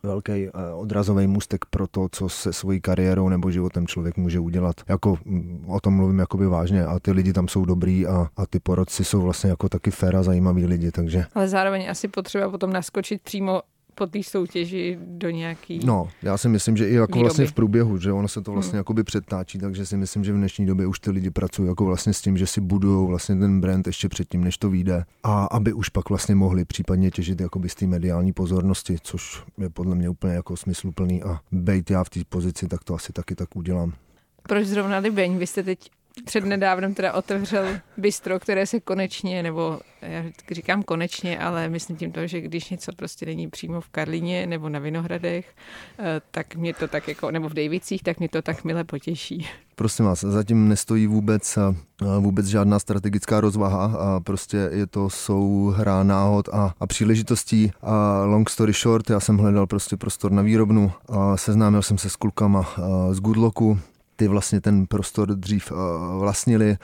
velký 0.03 0.31
eh, 0.31 0.49
odrazový 0.73 1.27
můstek 1.27 1.65
pro 1.65 1.87
to, 1.87 2.07
co 2.11 2.29
se 2.29 2.53
svojí 2.53 2.81
kariérou 2.81 3.29
nebo 3.29 3.51
životem 3.51 3.87
člověk 3.87 4.17
může 4.17 4.39
udělat. 4.39 4.75
Jako 4.87 5.17
mm, 5.25 5.65
o 5.67 5.79
tom 5.79 5.93
mluvím 5.93 6.19
jakoby 6.19 6.47
vážně 6.47 6.85
a 6.85 6.99
ty 6.99 7.11
lidi 7.11 7.33
tam 7.33 7.47
jsou 7.47 7.65
dobrý 7.65 8.07
a, 8.07 8.27
a 8.37 8.45
ty 8.45 8.59
porodci 8.59 9.03
jsou 9.03 9.21
vlastně 9.21 9.49
jako 9.49 9.69
taky 9.69 9.91
fér 9.91 10.15
a 10.15 10.23
zajímaví 10.23 10.65
lidi, 10.65 10.91
takže. 10.91 11.25
Ale 11.35 11.47
zároveň 11.47 11.89
asi 11.89 12.07
potřeba 12.07 12.49
potom 12.49 12.73
naskočit 12.73 13.21
přímo 13.21 13.61
po 13.95 14.07
té 14.07 14.23
soutěži 14.23 14.99
do 15.01 15.29
nějaký. 15.29 15.79
No, 15.85 16.09
já 16.21 16.37
si 16.37 16.49
myslím, 16.49 16.77
že 16.77 16.89
i 16.89 16.93
jako 16.93 17.11
výroby. 17.11 17.23
vlastně 17.23 17.45
v 17.45 17.53
průběhu, 17.53 17.97
že 17.97 18.11
ono 18.11 18.27
se 18.27 18.41
to 18.41 18.51
vlastně 18.51 18.71
hmm. 18.71 18.77
jakoby 18.77 19.03
přetáčí, 19.03 19.57
takže 19.59 19.85
si 19.85 19.97
myslím, 19.97 20.23
že 20.23 20.33
v 20.33 20.35
dnešní 20.35 20.65
době 20.65 20.87
už 20.87 20.99
ty 20.99 21.11
lidi 21.11 21.29
pracují 21.29 21.69
jako 21.69 21.85
vlastně 21.85 22.13
s 22.13 22.21
tím, 22.21 22.37
že 22.37 22.47
si 22.47 22.61
budují 22.61 23.07
vlastně 23.07 23.35
ten 23.35 23.61
brand 23.61 23.87
ještě 23.87 24.09
předtím, 24.09 24.43
než 24.43 24.57
to 24.57 24.69
vyjde 24.69 25.05
a 25.23 25.45
aby 25.45 25.73
už 25.73 25.89
pak 25.89 26.09
vlastně 26.09 26.35
mohli 26.35 26.65
případně 26.65 27.11
těžit 27.11 27.41
jakoby 27.41 27.69
z 27.69 27.75
té 27.75 27.87
mediální 27.87 28.33
pozornosti, 28.33 28.97
což 29.01 29.43
je 29.57 29.69
podle 29.69 29.95
mě 29.95 30.09
úplně 30.09 30.33
jako 30.33 30.57
smysluplný 30.57 31.23
a 31.23 31.39
bejt 31.51 31.91
já 31.91 32.03
v 32.03 32.09
té 32.09 32.19
pozici, 32.29 32.67
tak 32.67 32.83
to 32.83 32.95
asi 32.95 33.13
taky 33.13 33.35
tak 33.35 33.55
udělám. 33.55 33.93
Proč 34.43 34.67
zrovna 34.67 34.97
Libeň? 34.97 35.37
Vy 35.37 35.47
jste 35.47 35.63
teď 35.63 35.89
před 36.25 36.45
nedávnem 36.45 36.93
teda 36.93 37.13
otevřel 37.13 37.65
bistro, 37.97 38.39
které 38.39 38.65
se 38.65 38.79
konečně, 38.79 39.43
nebo 39.43 39.79
já 40.01 40.23
říkám 40.51 40.83
konečně, 40.83 41.39
ale 41.39 41.69
myslím 41.69 41.97
tím 41.97 42.11
to, 42.11 42.27
že 42.27 42.41
když 42.41 42.69
něco 42.69 42.91
prostě 42.95 43.25
není 43.25 43.49
přímo 43.49 43.81
v 43.81 43.89
Karlině 43.89 44.47
nebo 44.47 44.69
na 44.69 44.79
Vinohradech, 44.79 45.55
eh, 45.99 46.21
tak 46.31 46.55
mě 46.55 46.73
to 46.73 46.87
tak 46.87 47.07
jako, 47.07 47.31
nebo 47.31 47.49
v 47.49 47.53
Dejvicích, 47.53 48.03
tak 48.03 48.19
mě 48.19 48.29
to 48.29 48.41
tak 48.41 48.63
mile 48.63 48.83
potěší. 48.83 49.47
Prosím 49.75 50.05
vás, 50.05 50.21
zatím 50.21 50.67
nestojí 50.67 51.07
vůbec, 51.07 51.57
eh, 51.57 51.75
vůbec 52.19 52.45
žádná 52.45 52.79
strategická 52.79 53.41
rozvaha 53.41 53.85
a 53.85 54.19
prostě 54.19 54.69
je 54.71 54.87
to 54.87 55.09
souhra 55.09 56.03
náhod 56.03 56.49
a, 56.49 56.73
a 56.79 56.87
příležitostí. 56.87 57.71
A 57.81 58.23
long 58.25 58.49
story 58.49 58.73
short, 58.73 59.09
já 59.09 59.19
jsem 59.19 59.37
hledal 59.37 59.67
prostě 59.67 59.97
prostor 59.97 60.31
na 60.31 60.41
výrobnu 60.41 60.91
a 61.09 61.37
seznámil 61.37 61.81
jsem 61.81 61.97
se 61.97 62.09
s 62.09 62.15
klukama 62.15 62.73
z 63.11 63.19
Goodlocku, 63.19 63.79
ty 64.21 64.27
vlastně 64.27 64.61
ten 64.61 64.87
prostor 64.87 65.35
dřív 65.35 65.71
vlastnili 66.19 66.77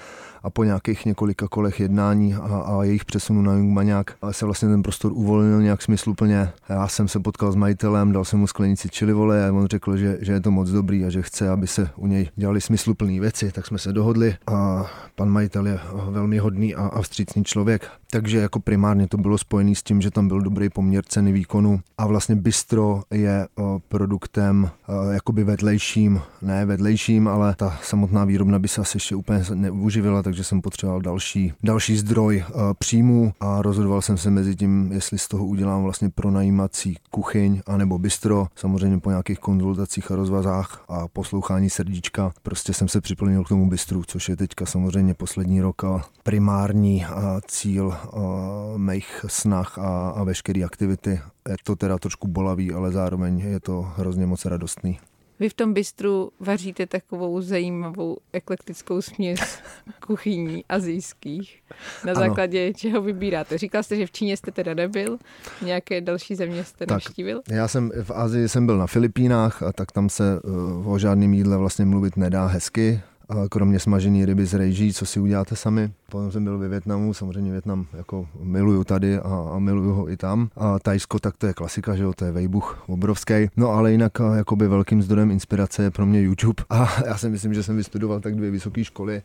a 0.48 0.50
po 0.50 0.64
nějakých 0.64 1.06
několika 1.06 1.48
kolech 1.48 1.80
jednání 1.80 2.36
a, 2.36 2.40
a 2.40 2.84
jejich 2.84 3.06
přesunu 3.06 3.42
na 3.42 3.54
Jungmaňák 3.54 4.16
se 4.32 4.46
vlastně 4.46 4.68
ten 4.70 4.84
prostor 4.84 5.12
uvolnil 5.16 5.62
nějak 5.62 5.82
smysluplně. 5.82 6.50
Já 6.70 6.88
jsem 6.88 7.08
se 7.08 7.20
potkal 7.20 7.52
s 7.52 7.56
majitelem, 7.56 8.12
dal 8.12 8.26
jsem 8.26 8.40
mu 8.40 8.48
sklenici 8.48 8.90
čili 8.90 9.14
vole 9.14 9.48
a 9.48 9.54
on 9.54 9.68
řekl, 9.68 9.98
že, 9.98 10.18
že 10.22 10.32
je 10.32 10.42
to 10.42 10.52
moc 10.52 10.70
dobrý 10.70 11.06
a 11.06 11.10
že 11.10 11.22
chce, 11.22 11.50
aby 11.50 11.68
se 11.68 11.90
u 11.96 12.08
něj 12.08 12.30
dělali 12.36 12.62
smysluplné 12.62 13.20
věci, 13.20 13.52
tak 13.52 13.68
jsme 13.68 13.78
se 13.78 13.94
dohodli 13.94 14.36
a 14.48 14.86
pan 15.16 15.30
majitel 15.30 15.68
je 15.68 15.80
velmi 16.10 16.38
hodný 16.38 16.76
a, 16.76 16.86
a 16.88 17.02
vstřícný 17.02 17.44
člověk. 17.44 17.90
Takže 18.12 18.38
jako 18.38 18.60
primárně 18.60 19.08
to 19.08 19.18
bylo 19.18 19.38
spojené 19.38 19.76
s 19.76 19.84
tím, 19.84 20.02
že 20.02 20.12
tam 20.12 20.28
byl 20.28 20.42
dobrý 20.42 20.70
poměr 20.70 21.04
ceny 21.08 21.32
výkonu 21.32 21.80
a 21.98 22.08
vlastně 22.08 22.36
bistro 22.36 23.02
je 23.12 23.48
produktem 23.88 24.70
jakoby 25.12 25.44
vedlejším, 25.44 26.22
ne 26.42 26.66
vedlejším, 26.66 27.28
ale 27.28 27.56
ta 27.56 27.78
samotná 27.84 28.26
výrobna 28.26 28.60
by 28.60 28.68
se 28.68 28.82
asi 28.82 28.98
ještě 28.98 29.16
úplně 29.16 29.44
neuživila, 29.54 30.24
takže 30.24 30.37
jsem 30.44 30.62
potřeboval 30.62 31.02
další, 31.02 31.54
další 31.64 31.98
zdroj 31.98 32.44
příjmu 32.80 33.34
a 33.40 33.62
rozhodoval 33.62 34.02
jsem 34.02 34.18
se 34.18 34.30
mezi 34.30 34.56
tím, 34.56 34.92
jestli 34.92 35.18
z 35.18 35.28
toho 35.28 35.46
udělám 35.46 35.84
vlastně 35.84 36.10
pronajímací 36.10 36.98
kuchyň 37.12 37.62
anebo 37.68 37.98
bistro. 38.00 38.48
Samozřejmě 38.56 39.00
po 39.00 39.10
nějakých 39.10 39.40
konzultacích 39.40 40.12
a 40.12 40.16
rozvazách 40.16 40.86
a 40.88 41.08
poslouchání 41.08 41.70
srdíčka 41.70 42.34
prostě 42.44 42.74
jsem 42.74 42.88
se 42.88 43.02
připlnil 43.02 43.44
k 43.44 43.50
tomu 43.50 43.70
bistru, 43.70 44.04
což 44.08 44.30
je 44.30 44.38
teďka 44.38 44.66
samozřejmě 44.66 45.14
poslední 45.14 45.62
rok 45.62 45.84
a 45.84 46.06
primární 46.24 47.06
cíl 47.48 47.94
mých 48.78 49.26
snah 49.28 49.78
a, 49.78 50.10
a 50.10 50.24
veškeré 50.24 50.64
aktivity. 50.64 51.20
Je 51.50 51.56
to 51.64 51.76
teda 51.76 51.98
trošku 51.98 52.28
bolavý, 52.28 52.74
ale 52.74 52.92
zároveň 52.92 53.40
je 53.40 53.60
to 53.60 53.92
hrozně 53.98 54.26
moc 54.26 54.46
radostný. 54.46 55.00
Vy 55.40 55.50
v 55.50 55.54
tom 55.54 55.74
bistru 55.74 56.32
vaříte 56.40 56.86
takovou 56.86 57.42
zajímavou 57.42 58.18
eklektickou 58.34 59.02
směs 59.02 59.60
kuchyní 60.08 60.66
azijských. 60.70 61.64
Na 62.06 62.12
ano. 62.12 62.22
základě 62.22 62.74
čeho 62.74 63.02
vybíráte? 63.02 63.58
Říkal 63.58 63.84
jste, 63.84 63.96
že 63.96 64.06
v 64.06 64.12
Číně 64.12 64.38
jste 64.38 64.52
teda 64.52 64.74
nebyl, 64.74 65.18
nějaké 65.62 66.02
další 66.02 66.36
země 66.36 66.64
jste 66.64 66.86
tak, 66.86 66.90
navštívil? 66.90 67.42
Já 67.50 67.68
jsem 67.68 67.92
v 68.04 68.12
Azii 68.12 68.50
jsem 68.50 68.66
byl 68.66 68.78
na 68.78 68.88
Filipínách 68.88 69.64
a 69.64 69.74
tak 69.74 69.92
tam 69.92 70.10
se 70.10 70.40
uh, 70.42 70.92
o 70.92 71.00
žádném 71.00 71.34
jídle 71.34 71.58
vlastně 71.58 71.86
mluvit 71.86 72.18
nedá 72.18 72.46
hezky 72.46 73.02
kromě 73.50 73.80
smažený 73.80 74.26
ryby 74.26 74.46
z 74.46 74.54
rejží, 74.54 74.94
co 74.94 75.06
si 75.06 75.20
uděláte 75.20 75.56
sami. 75.56 75.92
Potom 76.12 76.32
jsem 76.32 76.44
byl 76.44 76.58
ve 76.58 76.68
Větnamu, 76.68 77.14
samozřejmě 77.14 77.52
Větnam 77.52 77.86
jako 77.94 78.28
miluju 78.44 78.84
tady 78.84 79.20
a, 79.20 79.52
a 79.56 79.60
miluju 79.60 79.94
ho 79.94 80.12
i 80.12 80.18
tam. 80.18 80.50
A 80.56 80.80
Tajsko, 80.80 81.20
tak 81.20 81.38
to 81.38 81.48
je 81.48 81.54
klasika, 81.54 81.96
že 81.96 82.04
jo, 82.04 82.14
to 82.14 82.26
je 82.26 82.32
vejbuch 82.32 82.84
obrovský. 82.88 83.34
No 83.58 83.70
ale 83.70 83.92
jinak 83.92 84.12
jakoby 84.36 84.68
velkým 84.68 85.02
zdrojem 85.02 85.32
inspirace 85.32 85.84
je 85.84 85.92
pro 85.92 86.06
mě 86.06 86.22
YouTube. 86.22 86.64
A 86.70 87.04
já 87.06 87.18
si 87.18 87.30
myslím, 87.30 87.54
že 87.54 87.64
jsem 87.64 87.78
vystudoval 87.78 88.20
tak 88.20 88.36
dvě 88.36 88.52
vysoké 88.52 88.84
školy 88.84 89.22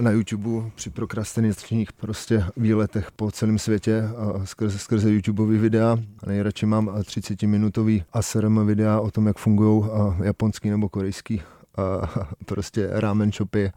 na 0.00 0.10
YouTube 0.10 0.70
při 0.74 0.90
prokrastinačních 0.90 1.92
prostě 1.92 2.44
výletech 2.56 3.10
po 3.10 3.30
celém 3.30 3.58
světě 3.58 4.02
skrze, 4.44 4.78
skrze 4.78 5.10
YouTubeový 5.10 5.58
videa. 5.58 5.98
Nejradši 6.26 6.66
mám 6.66 6.90
30 7.04 7.42
minutový 7.42 8.04
ASRM 8.12 8.66
videa 8.66 9.00
o 9.00 9.10
tom, 9.10 9.26
jak 9.26 9.38
fungují 9.38 9.84
japonský 10.22 10.70
nebo 10.70 10.88
korejský 10.88 11.42
prostě 12.46 12.88
ramen 12.90 13.32
shopy, 13.32 13.72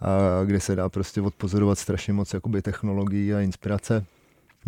kde 0.46 0.60
se 0.60 0.76
dá 0.76 0.90
prostě 0.90 1.22
odpozorovat 1.22 1.80
strašně 1.80 2.14
moc 2.14 2.34
jakoby 2.34 2.62
technologií 2.62 3.34
a 3.34 3.40
inspirace. 3.40 4.06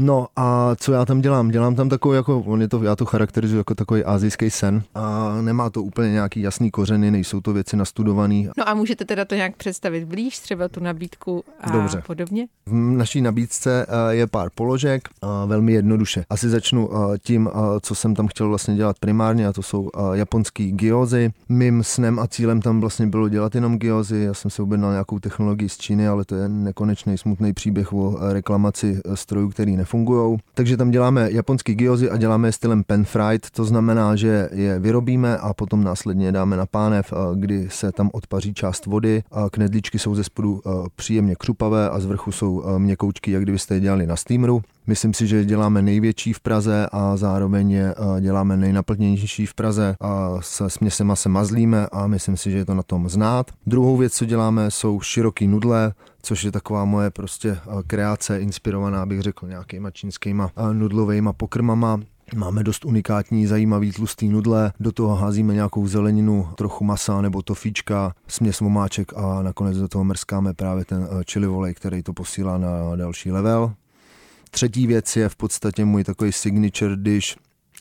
No 0.01 0.27
a 0.35 0.75
co 0.75 0.91
já 0.91 1.05
tam 1.05 1.21
dělám? 1.21 1.49
Dělám 1.49 1.75
tam 1.75 1.89
takový, 1.89 2.15
jako, 2.15 2.39
on 2.39 2.61
je 2.61 2.67
to, 2.67 2.83
já 2.83 2.95
to 2.95 3.05
charakterizuji 3.05 3.57
jako 3.57 3.75
takový 3.75 4.03
azijský 4.03 4.49
sen 4.49 4.83
a 4.95 5.33
nemá 5.41 5.69
to 5.69 5.83
úplně 5.83 6.11
nějaký 6.11 6.41
jasný 6.41 6.71
kořeny, 6.71 7.11
nejsou 7.11 7.41
to 7.41 7.53
věci 7.53 7.77
nastudované. 7.77 8.43
No 8.57 8.69
a 8.69 8.73
můžete 8.73 9.05
teda 9.05 9.25
to 9.25 9.35
nějak 9.35 9.55
představit 9.55 10.05
blíž, 10.05 10.39
třeba 10.39 10.67
tu 10.67 10.79
nabídku 10.79 11.43
a 11.61 11.71
Dobře. 11.71 12.03
podobně? 12.07 12.47
V 12.65 12.73
naší 12.73 13.21
nabídce 13.21 13.85
eh, 13.89 14.15
je 14.15 14.27
pár 14.27 14.49
položek, 14.55 15.09
eh, 15.23 15.27
velmi 15.45 15.73
jednoduše. 15.73 16.25
Asi 16.29 16.49
začnu 16.49 16.89
eh, 16.93 17.17
tím, 17.17 17.49
co 17.81 17.95
jsem 17.95 18.15
tam 18.15 18.27
chtěl 18.27 18.49
vlastně 18.49 18.75
dělat 18.75 18.99
primárně 18.99 19.47
a 19.47 19.53
to 19.53 19.61
jsou 19.63 19.89
japonský 20.13 20.71
gyozy. 20.71 21.31
Mým 21.49 21.83
snem 21.83 22.19
a 22.19 22.27
cílem 22.27 22.61
tam 22.61 22.79
vlastně 22.81 23.07
bylo 23.07 23.29
dělat 23.29 23.55
jenom 23.55 23.77
gyozy, 23.77 24.19
já 24.19 24.33
jsem 24.33 24.51
se 24.51 24.61
objednal 24.61 24.91
nějakou 24.91 25.19
technologii 25.19 25.69
z 25.69 25.77
Číny, 25.77 26.07
ale 26.07 26.25
to 26.25 26.35
je 26.35 26.49
nekonečný 26.49 27.17
smutný 27.17 27.53
příběh 27.53 27.93
o 27.93 28.17
reklamaci 28.33 29.01
strojů, 29.15 29.49
který 29.49 29.77
nefungují. 29.89 30.37
Takže 30.53 30.77
tam 30.77 30.91
děláme 30.91 31.31
japonský 31.31 31.75
gyozy 31.75 32.09
a 32.09 32.17
děláme 32.17 32.47
je 32.47 32.51
stylem 32.51 32.83
pan 32.83 33.03
fried, 33.03 33.49
to 33.51 33.65
znamená, 33.65 34.15
že 34.15 34.49
je 34.51 34.79
vyrobíme 34.79 35.37
a 35.37 35.53
potom 35.53 35.83
následně 35.83 36.31
dáme 36.31 36.57
na 36.57 36.65
pánev, 36.65 37.13
kdy 37.35 37.67
se 37.69 37.91
tam 37.91 38.09
odpaří 38.13 38.53
část 38.53 38.85
vody. 38.85 39.23
Knedlíčky 39.51 39.99
jsou 39.99 40.15
ze 40.15 40.23
spodu 40.23 40.61
příjemně 40.95 41.35
křupavé 41.35 41.89
a 41.89 41.99
z 41.99 42.05
vrchu 42.05 42.31
jsou 42.31 42.63
měkoučky, 42.77 43.31
jak 43.31 43.43
kdybyste 43.43 43.73
je 43.73 43.79
dělali 43.79 44.07
na 44.07 44.15
steameru. 44.15 44.61
Myslím 44.89 45.13
si, 45.13 45.27
že 45.27 45.45
děláme 45.45 45.81
největší 45.81 46.33
v 46.33 46.39
Praze 46.39 46.87
a 46.91 47.17
zároveň 47.17 47.71
je 47.71 47.95
děláme 48.19 48.57
nejnaplněnější 48.57 49.45
v 49.45 49.53
Praze 49.53 49.95
a 50.01 50.37
se 50.41 50.69
směsema 50.69 51.15
se 51.15 51.29
mazlíme 51.29 51.87
a 51.91 52.07
myslím 52.07 52.37
si, 52.37 52.51
že 52.51 52.57
je 52.57 52.65
to 52.65 52.73
na 52.73 52.83
tom 52.83 53.09
znát. 53.09 53.51
Druhou 53.67 53.97
věc, 53.97 54.13
co 54.13 54.25
děláme, 54.25 54.71
jsou 54.71 55.01
široký 55.01 55.47
nudle, 55.47 55.93
což 56.21 56.43
je 56.43 56.51
taková 56.51 56.85
moje 56.85 57.09
prostě 57.09 57.57
kreace 57.87 58.39
inspirovaná, 58.39 59.05
bych 59.05 59.21
řekl, 59.21 59.47
nějakýma 59.47 59.91
čínskýma 59.91 60.51
nudlovejma 60.73 61.33
pokrmama. 61.33 61.99
Máme 62.35 62.63
dost 62.63 62.85
unikátní, 62.85 63.45
zajímavý 63.47 63.91
tlustý 63.91 64.29
nudle, 64.29 64.73
do 64.79 64.91
toho 64.91 65.15
házíme 65.15 65.53
nějakou 65.53 65.87
zeleninu, 65.87 66.47
trochu 66.55 66.83
masa 66.83 67.21
nebo 67.21 67.41
tofíčka, 67.41 68.13
směs 68.27 68.59
vomáček 68.59 69.11
a 69.15 69.41
nakonec 69.41 69.77
do 69.77 69.87
toho 69.87 70.03
mrskáme 70.03 70.53
právě 70.53 70.85
ten 70.85 71.07
chili 71.31 71.47
volej, 71.47 71.73
který 71.73 72.03
to 72.03 72.13
posílá 72.13 72.57
na 72.57 72.95
další 72.95 73.31
level. 73.31 73.73
Třetí 74.49 74.87
věc 74.87 75.15
je 75.15 75.29
v 75.29 75.35
podstatě 75.35 75.85
můj 75.85 76.03
takový 76.03 76.31
signature 76.31 76.97
dish, 76.97 77.35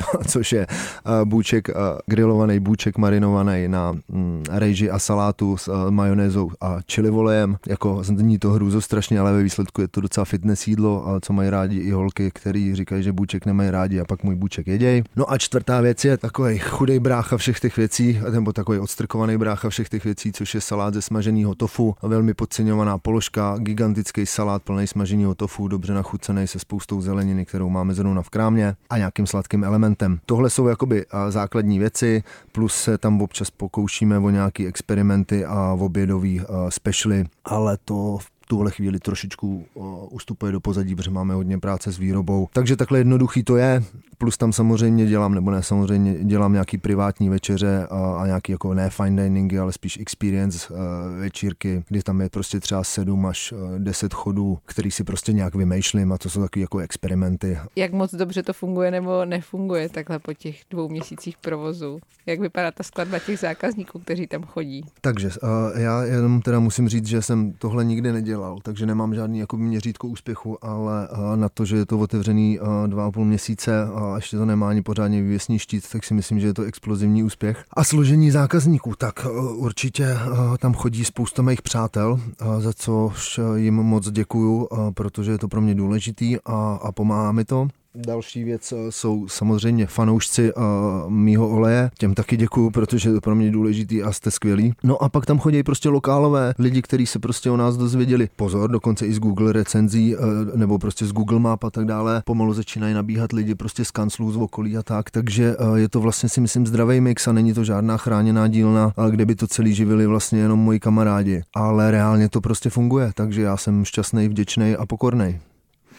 což 0.28 0.52
je 0.52 0.66
eh, 0.70 1.24
bůček, 1.24 1.68
eh, 1.68 1.74
grilovaný 2.06 2.60
bůček 2.60 2.98
marinovaný 2.98 3.68
na 3.68 3.92
mm, 3.92 4.44
rejži 4.50 4.90
a 4.90 4.98
salátu 4.98 5.56
s 5.56 5.68
eh, 5.68 5.90
majonézou 5.90 6.50
a 6.60 6.78
chili 6.92 7.10
volejem. 7.10 7.56
Jako 7.68 7.98
zní 8.02 8.38
to 8.38 8.50
hrůzo 8.50 8.80
strašně, 8.80 9.20
ale 9.20 9.32
ve 9.32 9.42
výsledku 9.42 9.80
je 9.80 9.88
to 9.88 10.00
docela 10.00 10.24
fitness 10.24 10.68
jídlo, 10.68 11.18
co 11.20 11.32
mají 11.32 11.50
rádi 11.50 11.78
i 11.78 11.90
holky, 11.90 12.30
který 12.34 12.74
říkají, 12.74 13.02
že 13.02 13.12
bůček 13.12 13.46
nemají 13.46 13.70
rádi 13.70 14.00
a 14.00 14.04
pak 14.04 14.22
můj 14.22 14.34
bůček 14.34 14.66
jeděj. 14.66 15.02
No 15.16 15.32
a 15.32 15.38
čtvrtá 15.38 15.80
věc 15.80 16.04
je 16.04 16.16
takový 16.16 16.58
chudej 16.58 16.98
brácha 16.98 17.36
všech 17.36 17.60
těch 17.60 17.76
věcí, 17.76 18.20
nebo 18.30 18.52
takový 18.52 18.78
odstrkovaný 18.78 19.36
brácha 19.36 19.68
všech 19.68 19.88
těch 19.88 20.04
věcí, 20.04 20.32
což 20.32 20.54
je 20.54 20.60
salát 20.60 20.94
ze 20.94 21.02
smaženého 21.02 21.54
tofu, 21.54 21.94
velmi 22.02 22.34
podceňovaná 22.34 22.98
položka, 22.98 23.56
gigantický 23.58 24.26
salát 24.26 24.62
plný 24.62 24.86
smaženého 24.86 25.34
tofu, 25.34 25.68
dobře 25.68 25.94
nachucený 25.94 26.46
se 26.46 26.58
spoustou 26.58 27.00
zeleniny, 27.00 27.46
kterou 27.46 27.68
máme 27.68 27.94
zrovna 27.94 28.22
v 28.22 28.30
krámě 28.30 28.76
a 28.90 28.98
nějakým 28.98 29.26
sladkým 29.26 29.64
elementem 29.64 29.87
elementem. 29.88 30.20
Tohle 30.26 30.50
jsou 30.50 30.68
jakoby 30.68 31.06
základní 31.28 31.78
věci, 31.78 32.22
plus 32.52 32.74
se 32.74 32.98
tam 32.98 33.22
občas 33.22 33.50
pokoušíme 33.50 34.18
o 34.18 34.30
nějaký 34.30 34.66
experimenty 34.66 35.44
a 35.44 35.76
obědový 35.80 36.40
specialy, 36.68 37.24
ale 37.44 37.78
to 37.84 38.18
v 38.20 38.30
tuhle 38.48 38.70
chvíli 38.70 38.98
trošičku 38.98 39.66
ustupuje 40.10 40.52
do 40.52 40.60
pozadí, 40.60 40.94
protože 40.94 41.10
máme 41.10 41.34
hodně 41.34 41.58
práce 41.58 41.92
s 41.92 41.98
výrobou. 41.98 42.48
Takže 42.52 42.76
takhle 42.76 42.98
jednoduchý 42.98 43.42
to 43.42 43.56
je. 43.56 43.82
Plus 44.18 44.36
tam 44.36 44.52
samozřejmě 44.52 45.06
dělám, 45.06 45.34
nebo 45.34 45.50
ne 45.50 45.62
samozřejmě, 45.62 46.24
dělám 46.24 46.52
nějaký 46.52 46.78
privátní 46.78 47.28
večeře 47.28 47.86
a, 47.90 48.16
a 48.20 48.26
nějaký 48.26 48.52
jako 48.52 48.74
ne 48.74 48.90
fine 48.90 49.22
diningy, 49.22 49.58
ale 49.58 49.72
spíš 49.72 49.98
experience 50.00 50.74
uh, 50.74 50.78
večírky, 51.20 51.84
kdy 51.88 52.02
tam 52.02 52.20
je 52.20 52.28
prostě 52.28 52.60
třeba 52.60 52.84
7 52.84 53.26
až 53.26 53.54
10 53.78 54.14
chodů, 54.14 54.58
který 54.64 54.90
si 54.90 55.04
prostě 55.04 55.32
nějak 55.32 55.54
vymýšlím 55.54 56.12
a 56.12 56.18
to 56.18 56.30
jsou 56.30 56.40
takové 56.40 56.60
jako 56.60 56.78
experimenty. 56.78 57.58
Jak 57.76 57.92
moc 57.92 58.14
dobře 58.14 58.42
to 58.42 58.52
funguje 58.52 58.90
nebo 58.90 59.24
nefunguje 59.24 59.88
takhle 59.88 60.18
po 60.18 60.34
těch 60.34 60.60
dvou 60.70 60.88
měsících 60.88 61.36
provozu? 61.38 61.98
Jak 62.26 62.40
vypadá 62.40 62.70
ta 62.70 62.82
skladba 62.82 63.18
těch 63.18 63.38
zákazníků, 63.38 63.98
kteří 63.98 64.26
tam 64.26 64.42
chodí? 64.42 64.84
Takže 65.00 65.28
uh, 65.28 65.80
já 65.80 66.04
jenom 66.04 66.42
teda 66.42 66.60
musím 66.60 66.88
říct, 66.88 67.06
že 67.06 67.22
jsem 67.22 67.52
tohle 67.52 67.84
nikdy 67.84 68.12
nedělal, 68.12 68.58
takže 68.62 68.86
nemám 68.86 69.14
žádný 69.14 69.38
jako 69.38 69.56
měřítko 69.56 70.08
úspěchu, 70.08 70.64
ale 70.64 71.08
uh, 71.08 71.36
na 71.36 71.48
to, 71.48 71.64
že 71.64 71.76
je 71.76 71.86
to 71.86 71.98
otevřený 71.98 72.60
uh, 72.60 72.66
dva 72.86 73.06
a 73.06 73.10
půl 73.10 73.24
měsíce 73.24 73.84
a 73.84 74.07
a 74.12 74.16
ještě 74.16 74.36
to 74.36 74.44
nemá 74.44 74.68
ani 74.68 74.82
pořádně 74.82 75.22
vyvěsní 75.22 75.58
štít, 75.58 75.90
tak 75.92 76.04
si 76.04 76.14
myslím, 76.14 76.40
že 76.40 76.46
je 76.46 76.54
to 76.54 76.62
explozivní 76.62 77.22
úspěch. 77.22 77.64
A 77.72 77.84
složení 77.84 78.30
zákazníků, 78.30 78.94
tak 78.98 79.26
eh, 79.26 79.30
určitě 79.54 80.04
eh, 80.04 80.58
tam 80.58 80.74
chodí 80.74 81.04
spousta 81.04 81.42
mých 81.42 81.62
přátel, 81.62 82.20
eh, 82.40 82.60
za 82.60 82.72
což 82.72 83.40
jim 83.54 83.74
moc 83.74 84.10
děkuju, 84.10 84.68
protože 84.94 85.30
je 85.30 85.38
to 85.38 85.48
pro 85.48 85.60
mě 85.60 85.74
důležitý 85.74 86.36
a, 86.44 86.78
a 86.82 86.92
pomáhá 86.92 87.32
mi 87.32 87.44
to. 87.44 87.68
Další 88.06 88.44
věc 88.44 88.72
uh, 88.72 88.78
jsou 88.90 89.28
samozřejmě 89.28 89.86
fanoušci 89.86 90.54
uh, 90.54 90.62
mýho 91.08 91.48
oleje. 91.48 91.90
Těm 91.98 92.14
taky 92.14 92.36
děkuju, 92.36 92.70
protože 92.70 93.12
to 93.12 93.20
pro 93.20 93.34
mě 93.34 93.50
důležitý 93.50 94.02
a 94.02 94.12
jste 94.12 94.30
skvělí. 94.30 94.72
No 94.82 95.02
a 95.02 95.08
pak 95.08 95.26
tam 95.26 95.38
chodí 95.38 95.62
prostě 95.62 95.88
lokálové 95.88 96.54
lidi, 96.58 96.82
kteří 96.82 97.06
se 97.06 97.18
prostě 97.18 97.50
o 97.50 97.56
nás 97.56 97.76
dozvěděli. 97.76 98.28
Pozor, 98.36 98.70
dokonce 98.70 99.06
i 99.06 99.12
z 99.12 99.18
Google 99.18 99.52
recenzí 99.52 100.16
uh, 100.16 100.22
nebo 100.54 100.78
prostě 100.78 101.06
z 101.06 101.12
Google 101.12 101.38
Map 101.38 101.64
a 101.64 101.70
tak 101.70 101.84
dále. 101.84 102.22
Pomalu 102.24 102.54
začínají 102.54 102.94
nabíhat 102.94 103.32
lidi 103.32 103.54
prostě 103.54 103.84
z 103.84 103.90
kanclů, 103.90 104.32
z 104.32 104.36
okolí 104.36 104.76
a 104.76 104.82
tak. 104.82 105.10
Takže 105.10 105.56
je 105.74 105.88
to 105.88 106.00
vlastně 106.00 106.28
si 106.28 106.40
myslím 106.40 106.66
zdravý 106.66 107.00
mix 107.00 107.28
a 107.28 107.32
není 107.32 107.54
to 107.54 107.64
žádná 107.64 107.96
chráněná 107.96 108.48
dílna, 108.48 108.92
kde 109.10 109.26
by 109.26 109.34
to 109.34 109.46
celý 109.46 109.74
živili 109.74 110.06
vlastně 110.06 110.38
jenom 110.38 110.58
moji 110.58 110.80
kamarádi. 110.80 111.42
Ale 111.54 111.90
reálně 111.90 112.28
to 112.28 112.40
prostě 112.40 112.70
funguje, 112.70 113.10
takže 113.14 113.42
já 113.42 113.56
jsem 113.56 113.84
šťastný, 113.84 114.28
vděčný 114.28 114.76
a 114.76 114.86
pokorný. 114.86 115.38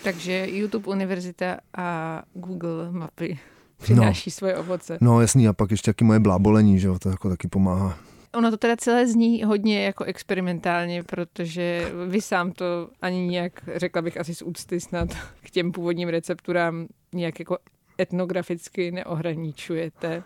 Takže 0.03 0.47
YouTube 0.49 0.91
univerzita 0.91 1.57
a 1.77 2.21
Google 2.33 2.91
mapy 2.91 3.39
přináší 3.77 4.29
no. 4.29 4.31
svoje 4.31 4.57
ovoce. 4.57 4.97
No 5.01 5.21
jasný, 5.21 5.47
a 5.47 5.53
pak 5.53 5.71
ještě 5.71 5.91
taky 5.91 6.03
moje 6.03 6.19
blábolení, 6.19 6.79
že 6.79 6.87
jo, 6.87 6.99
to 6.99 7.09
jako 7.09 7.29
taky 7.29 7.47
pomáhá. 7.47 7.97
Ono 8.33 8.51
to 8.51 8.57
teda 8.57 8.77
celé 8.77 9.07
zní 9.07 9.43
hodně 9.43 9.83
jako 9.85 10.03
experimentálně, 10.03 11.03
protože 11.03 11.91
vy 12.07 12.21
sám 12.21 12.51
to 12.51 12.89
ani 13.01 13.27
nějak, 13.27 13.53
řekla 13.75 14.01
bych 14.01 14.17
asi 14.17 14.35
z 14.35 14.41
úcty 14.41 14.79
snad, 14.79 15.09
k 15.41 15.49
těm 15.49 15.71
původním 15.71 16.09
recepturám 16.09 16.87
nějak 17.13 17.39
jako 17.39 17.57
etnograficky 18.01 18.91
neohraničujete. 18.91 20.23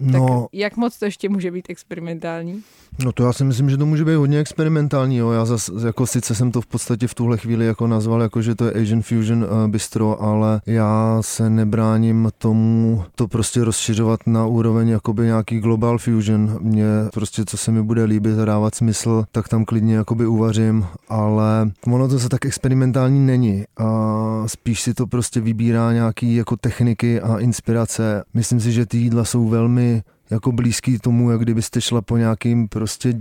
No, 0.00 0.40
tak 0.40 0.48
jak 0.52 0.76
moc 0.76 0.98
to 0.98 1.04
ještě 1.04 1.28
může 1.28 1.50
být 1.50 1.66
experimentální? 1.68 2.62
No 3.04 3.12
to 3.12 3.24
já 3.24 3.32
si 3.32 3.44
myslím, 3.44 3.70
že 3.70 3.76
to 3.76 3.86
může 3.86 4.04
být 4.04 4.14
hodně 4.14 4.38
experimentální. 4.38 5.16
Jo. 5.16 5.30
Já 5.30 5.44
zase 5.44 5.72
jako 5.86 6.06
sice 6.06 6.34
jsem 6.34 6.52
to 6.52 6.60
v 6.60 6.66
podstatě 6.66 7.06
v 7.06 7.14
tuhle 7.14 7.38
chvíli 7.38 7.66
jako 7.66 7.86
nazval, 7.86 8.22
jako 8.22 8.42
že 8.42 8.54
to 8.54 8.64
je 8.64 8.72
Asian 8.72 9.02
Fusion 9.02 9.44
uh, 9.44 9.68
Bistro, 9.68 10.22
ale 10.22 10.60
já 10.66 11.18
se 11.20 11.50
nebráním 11.50 12.28
tomu 12.38 13.04
to 13.14 13.28
prostě 13.28 13.64
rozšiřovat 13.64 14.20
na 14.26 14.46
úroveň 14.46 14.88
jakoby 14.88 15.24
nějaký 15.24 15.60
Global 15.60 15.98
Fusion. 15.98 16.58
Mně 16.60 16.86
prostě, 17.12 17.44
co 17.44 17.56
se 17.56 17.70
mi 17.70 17.82
bude 17.82 18.04
líbit 18.04 18.38
a 18.38 18.44
dávat 18.44 18.74
smysl, 18.74 19.24
tak 19.32 19.48
tam 19.48 19.64
klidně 19.64 19.94
jakoby 19.94 20.26
uvařím, 20.26 20.86
ale 21.08 21.70
ono 21.86 22.08
to 22.08 22.18
se 22.18 22.28
tak 22.28 22.46
experimentální 22.46 23.26
není. 23.26 23.64
A 23.76 24.42
spíš 24.46 24.82
si 24.82 24.94
to 24.94 25.06
prostě 25.06 25.40
vybírá 25.40 25.92
nějaký 25.92 26.34
jako 26.34 26.56
techniky 26.56 27.20
a 27.20 27.38
inspirace. 27.38 28.24
Myslím 28.34 28.60
si, 28.60 28.72
že 28.72 28.86
ty 28.86 28.98
jídla 28.98 29.24
jsou 29.24 29.48
velmi 29.48 29.83
jako 30.30 30.52
blízký 30.52 30.98
tomu, 30.98 31.30
jak 31.30 31.40
kdybyste 31.40 31.80
šla 31.80 32.02
po 32.02 32.16
nějakým 32.16 32.68
prostě 32.68 33.14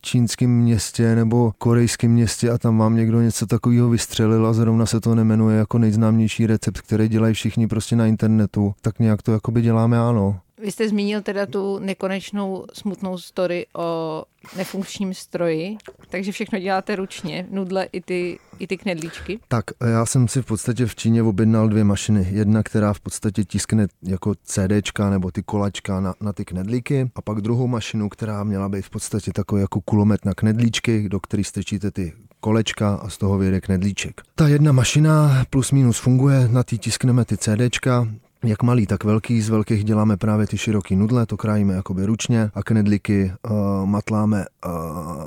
čínském 0.00 0.50
městě 0.50 1.14
nebo 1.14 1.52
korejském 1.58 2.10
městě 2.10 2.50
a 2.50 2.58
tam 2.58 2.78
vám 2.78 2.96
někdo 2.96 3.20
něco 3.20 3.46
takového 3.46 3.88
vystřelil 3.88 4.46
a 4.46 4.52
zrovna 4.52 4.86
se 4.86 5.00
to 5.00 5.14
nemenuje 5.14 5.58
jako 5.58 5.78
nejznámější 5.78 6.46
recept, 6.46 6.80
který 6.80 7.08
dělají 7.08 7.34
všichni 7.34 7.66
prostě 7.66 7.96
na 7.96 8.06
internetu, 8.06 8.74
tak 8.80 8.98
nějak 8.98 9.22
to 9.22 9.32
jakoby 9.32 9.62
děláme 9.62 9.98
ano. 9.98 10.40
Vy 10.62 10.70
jste 10.70 10.88
zmínil 10.88 11.22
teda 11.22 11.46
tu 11.46 11.78
nekonečnou 11.78 12.64
smutnou 12.72 13.18
story 13.18 13.66
o 13.76 14.22
nefunkčním 14.56 15.14
stroji, 15.14 15.76
takže 16.10 16.32
všechno 16.32 16.58
děláte 16.58 16.96
ručně, 16.96 17.46
nudle 17.50 17.84
i 17.92 18.00
ty, 18.00 18.38
i 18.58 18.66
ty 18.66 18.76
knedlíčky. 18.76 19.38
Tak 19.48 19.64
já 19.90 20.06
jsem 20.06 20.28
si 20.28 20.42
v 20.42 20.46
podstatě 20.46 20.86
v 20.86 20.96
Číně 20.96 21.22
objednal 21.22 21.68
dvě 21.68 21.84
mašiny. 21.84 22.28
Jedna, 22.30 22.62
která 22.62 22.92
v 22.92 23.00
podstatě 23.00 23.44
tiskne 23.44 23.86
jako 24.02 24.34
CDčka 24.44 25.10
nebo 25.10 25.30
ty 25.30 25.42
kolačka 25.42 26.00
na, 26.00 26.14
na 26.20 26.32
ty 26.32 26.44
knedlíky 26.44 27.10
a 27.14 27.22
pak 27.22 27.40
druhou 27.40 27.66
mašinu, 27.66 28.08
která 28.08 28.44
měla 28.44 28.68
být 28.68 28.82
v 28.82 28.90
podstatě 28.90 29.32
takový 29.32 29.60
jako 29.60 29.80
kulomet 29.80 30.24
na 30.24 30.34
knedlíčky, 30.34 31.08
do 31.08 31.20
který 31.20 31.44
strčíte 31.44 31.90
ty 31.90 32.12
kolečka 32.40 32.94
a 32.94 33.08
z 33.08 33.18
toho 33.18 33.38
vyjde 33.38 33.60
knedlíček. 33.60 34.20
Ta 34.34 34.48
jedna 34.48 34.72
mašina 34.72 35.44
plus 35.50 35.72
minus 35.72 35.98
funguje, 35.98 36.48
na 36.48 36.62
ty 36.62 36.78
tiskneme 36.78 37.24
ty 37.24 37.36
CDčka, 37.36 38.08
jak 38.46 38.62
malý, 38.62 38.86
tak 38.86 39.04
velký. 39.04 39.40
Z 39.42 39.48
velkých 39.48 39.84
děláme 39.84 40.16
právě 40.16 40.46
ty 40.46 40.58
široký 40.58 40.96
nudle, 40.96 41.26
to 41.26 41.36
krájíme 41.36 41.74
jakoby 41.74 42.06
ručně 42.06 42.50
a 42.54 42.62
knedlíky 42.62 43.32
uh, 43.50 43.86
matláme, 43.86 44.44
uh, 44.66 44.72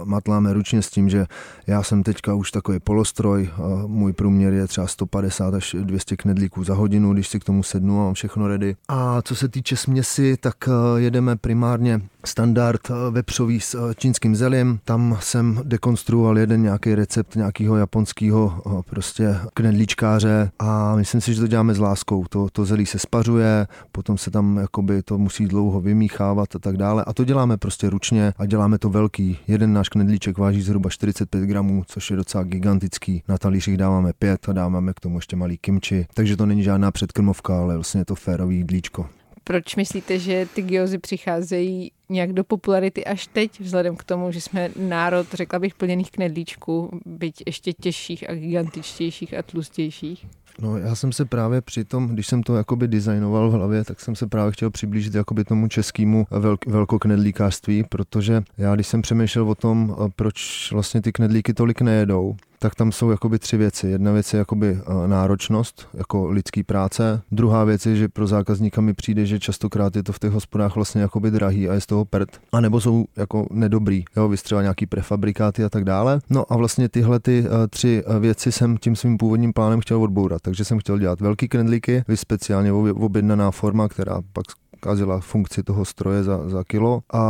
matláme 0.06 0.54
ručně 0.54 0.82
s 0.82 0.90
tím, 0.90 1.10
že 1.10 1.26
já 1.68 1.84
jsem 1.84 2.04
teďka 2.04 2.34
už 2.34 2.52
takový 2.52 2.80
polostroj, 2.80 3.50
uh, 3.58 3.88
můj 3.88 4.14
průměr 4.14 4.54
je 4.54 4.68
třeba 4.68 4.88
150 4.88 5.54
až 5.54 5.76
200 5.84 6.18
knedlíků 6.18 6.64
za 6.64 6.74
hodinu, 6.74 7.14
když 7.14 7.28
si 7.28 7.40
k 7.40 7.44
tomu 7.44 7.64
sednu 7.64 8.02
a 8.02 8.04
mám 8.04 8.14
všechno 8.14 8.48
ready. 8.48 8.76
A 8.88 9.22
co 9.22 9.36
se 9.36 9.48
týče 9.48 9.76
směsi, 9.76 10.38
tak 10.40 10.56
uh, 10.68 10.74
jedeme 11.00 11.36
primárně 11.36 12.02
standard 12.26 12.82
vepřový 13.12 13.60
s 13.60 13.94
čínským 13.94 14.36
zelím. 14.36 14.80
Tam 14.86 15.18
jsem 15.22 15.62
dekonstruoval 15.64 16.38
jeden 16.38 16.62
nějaký 16.64 16.96
recept 16.96 17.36
nějakého 17.36 17.78
japonského 17.78 18.62
prostě 18.90 19.36
knedlíčkáře 19.54 20.52
a 20.60 20.96
myslím 20.96 21.22
si, 21.22 21.34
že 21.34 21.42
to 21.42 21.48
děláme 21.48 21.74
s 21.74 21.80
láskou. 21.80 22.26
To, 22.30 22.48
to 22.52 22.66
zelí 22.66 22.86
se 22.86 23.00
spařuje, 23.10 23.68
potom 23.92 24.18
se 24.18 24.32
tam 24.32 24.58
jakoby 24.58 25.04
to 25.04 25.18
musí 25.18 25.46
dlouho 25.46 25.82
vymíchávat 25.82 26.56
a 26.56 26.60
tak 26.60 26.78
dále. 26.78 27.04
A 27.08 27.13
to 27.13 27.25
děláme 27.25 27.58
prostě 27.58 27.89
ručně 27.89 28.34
a 28.38 28.46
děláme 28.46 28.78
to 28.78 28.89
velký. 28.89 29.38
Jeden 29.48 29.74
náš 29.74 29.89
knedlíček 29.89 30.38
váží 30.38 30.62
zhruba 30.62 30.89
45 30.89 31.46
gramů, 31.46 31.84
což 31.88 32.10
je 32.12 32.18
docela 32.18 32.44
gigantický. 32.44 33.24
Na 33.27 33.38
talířích 33.38 33.77
dáváme 33.77 34.14
pět 34.20 34.50
a 34.50 34.53
dáváme 34.53 34.94
k 34.94 35.00
tomu 35.00 35.18
ještě 35.18 35.36
malý 35.36 35.57
kimči. 35.57 36.07
Takže 36.14 36.38
to 36.38 36.46
není 36.46 36.64
žádná 36.64 36.92
předkrmovka, 36.92 37.60
ale 37.60 37.75
vlastně 37.75 38.01
je 38.01 38.05
to 38.05 38.16
férový 38.16 38.57
jídlíčko. 38.57 39.05
Proč 39.44 39.75
myslíte, 39.75 40.20
že 40.20 40.48
ty 40.55 40.62
gyozy 40.62 40.98
přicházejí 40.98 41.92
nějak 42.10 42.33
do 42.33 42.44
popularity 42.44 43.05
až 43.05 43.27
teď, 43.27 43.60
vzhledem 43.60 43.96
k 43.96 44.03
tomu, 44.03 44.31
že 44.31 44.42
jsme 44.42 44.70
národ, 44.79 45.27
řekla 45.33 45.60
bych, 45.60 45.74
plněných 45.74 46.12
knedlíčků, 46.12 47.00
byť 47.05 47.44
ještě 47.48 47.74
těžších 47.74 48.29
a 48.29 48.33
gigantičtějších 48.33 49.33
a 49.33 49.44
tlustějších? 49.44 50.25
No 50.61 50.77
já 50.77 50.95
jsem 50.95 51.11
se 51.11 51.25
právě 51.25 51.61
při 51.61 51.85
tom, 51.85 52.07
když 52.07 52.27
jsem 52.27 52.43
to 52.43 52.55
jakoby 52.55 52.87
designoval 52.87 53.50
v 53.50 53.53
hlavě, 53.53 53.83
tak 53.83 54.00
jsem 54.00 54.15
se 54.15 54.27
právě 54.27 54.51
chtěl 54.51 54.69
přiblížit 54.69 55.15
jakoby 55.15 55.43
tomu 55.43 55.67
českému 55.67 56.27
velk, 56.31 56.65
velkoknedlíkářství, 56.65 57.83
protože 57.83 58.43
já 58.57 58.75
když 58.75 58.87
jsem 58.87 59.01
přemýšlel 59.01 59.50
o 59.50 59.55
tom, 59.55 59.95
proč 60.15 60.69
vlastně 60.72 61.01
ty 61.01 61.11
knedlíky 61.11 61.53
tolik 61.53 61.81
nejedou, 61.81 62.35
tak 62.59 62.75
tam 62.75 62.91
jsou 62.91 63.09
jakoby 63.09 63.39
tři 63.39 63.57
věci. 63.57 63.87
Jedna 63.87 64.11
věc 64.11 64.33
je 64.33 64.37
jakoby 64.37 64.79
eh, 64.81 65.07
náročnost, 65.07 65.87
jako 65.93 66.27
lidský 66.27 66.63
práce. 66.63 67.22
Druhá 67.31 67.63
věc 67.63 67.85
je, 67.85 67.95
že 67.95 68.07
pro 68.07 68.27
zákazníka 68.27 68.81
mi 68.81 68.93
přijde, 68.93 69.25
že 69.25 69.39
častokrát 69.39 69.95
je 69.95 70.03
to 70.03 70.13
v 70.13 70.19
těch 70.19 70.31
hospodách 70.31 70.75
vlastně 70.75 71.01
jakoby 71.01 71.31
drahý 71.31 71.69
a 71.69 71.74
je 71.74 71.81
z 71.81 71.85
toho 71.85 72.05
prd. 72.05 72.29
A 72.51 72.59
nebo 72.61 72.81
jsou 72.81 73.05
jako 73.15 73.48
nedobrý, 73.51 74.05
jo, 74.17 74.27
vystřeba 74.27 74.61
nějaký 74.61 74.85
prefabrikáty 74.85 75.63
a 75.63 75.69
tak 75.69 75.83
dále. 75.83 76.19
No 76.29 76.53
a 76.53 76.57
vlastně 76.57 76.89
tyhle 76.89 77.19
ty 77.19 77.41
uh, 77.41 77.48
tři 77.69 78.03
eh, 78.07 78.19
věci 78.19 78.51
jsem 78.51 78.77
tím 78.77 78.95
svým 78.95 79.17
původním 79.17 79.53
plánem 79.53 79.81
chtěl 79.81 80.03
odbourat. 80.03 80.41
Takže 80.41 80.65
jsem 80.65 80.79
chtěl 80.79 81.00
dělat 81.00 81.22
velký 81.22 81.48
knedlíky, 81.48 82.03
speciálně 82.15 82.74
objednaná 82.74 83.51
forma, 83.51 83.87
která 83.87 84.22
pak 84.33 84.45
kazila 84.79 85.19
funkci 85.19 85.63
toho 85.63 85.85
stroje 85.85 86.24
za, 86.24 86.50
za 86.50 86.63
kilo 86.63 87.01
a 87.13 87.22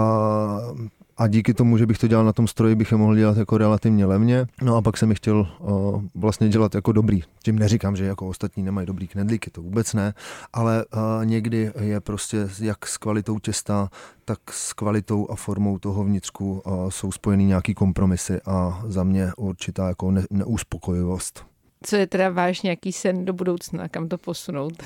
a 1.19 1.27
díky 1.27 1.53
tomu, 1.53 1.77
že 1.77 1.86
bych 1.86 1.97
to 1.97 2.08
dělal 2.08 2.25
na 2.25 2.34
tom 2.34 2.47
stroji, 2.47 2.75
bych 2.75 2.91
je 2.91 2.97
mohl 2.97 3.15
dělat 3.15 3.38
jako 3.38 3.58
relativně 3.58 4.05
levně. 4.05 4.47
No 4.62 4.75
a 4.75 4.82
pak 4.82 4.97
jsem 4.97 5.10
je 5.10 5.15
chtěl 5.15 5.47
uh, 5.60 6.03
vlastně 6.15 6.49
dělat 6.49 6.75
jako 6.75 6.91
dobrý. 6.91 7.21
Tím 7.43 7.60
neříkám, 7.60 7.95
že 7.95 8.05
jako 8.05 8.27
ostatní 8.27 8.63
nemají 8.63 8.88
dobrý 8.88 9.08
knedlíky, 9.08 9.49
to 9.49 9.62
vůbec 9.62 9.93
ne, 9.93 10.13
ale 10.53 10.86
uh, 10.86 11.25
někdy 11.25 11.71
je 11.79 11.99
prostě 11.99 12.49
jak 12.60 12.88
s 12.88 12.97
kvalitou 12.97 13.39
těsta, 13.39 13.89
tak 14.25 14.39
s 14.51 14.73
kvalitou 14.73 15.27
a 15.29 15.36
formou 15.36 15.79
toho 15.79 16.03
vnitřku 16.03 16.62
uh, 16.65 16.89
jsou 16.89 17.12
spojeny 17.12 17.43
nějaký 17.43 17.73
kompromisy 17.73 18.41
a 18.45 18.84
za 18.88 19.03
mě 19.03 19.32
určitá 19.38 19.88
jako 19.88 20.12
ne- 20.12 20.25
neuspokojivost. 20.29 21.45
Co 21.84 21.95
je 21.95 22.08
teda 22.08 22.29
váš 22.29 22.62
nějaký 22.62 22.91
sen 22.91 23.25
do 23.25 23.34
budoucna, 23.34 23.88
kam 23.88 24.08
to 24.08 24.17
posunout? 24.17 24.84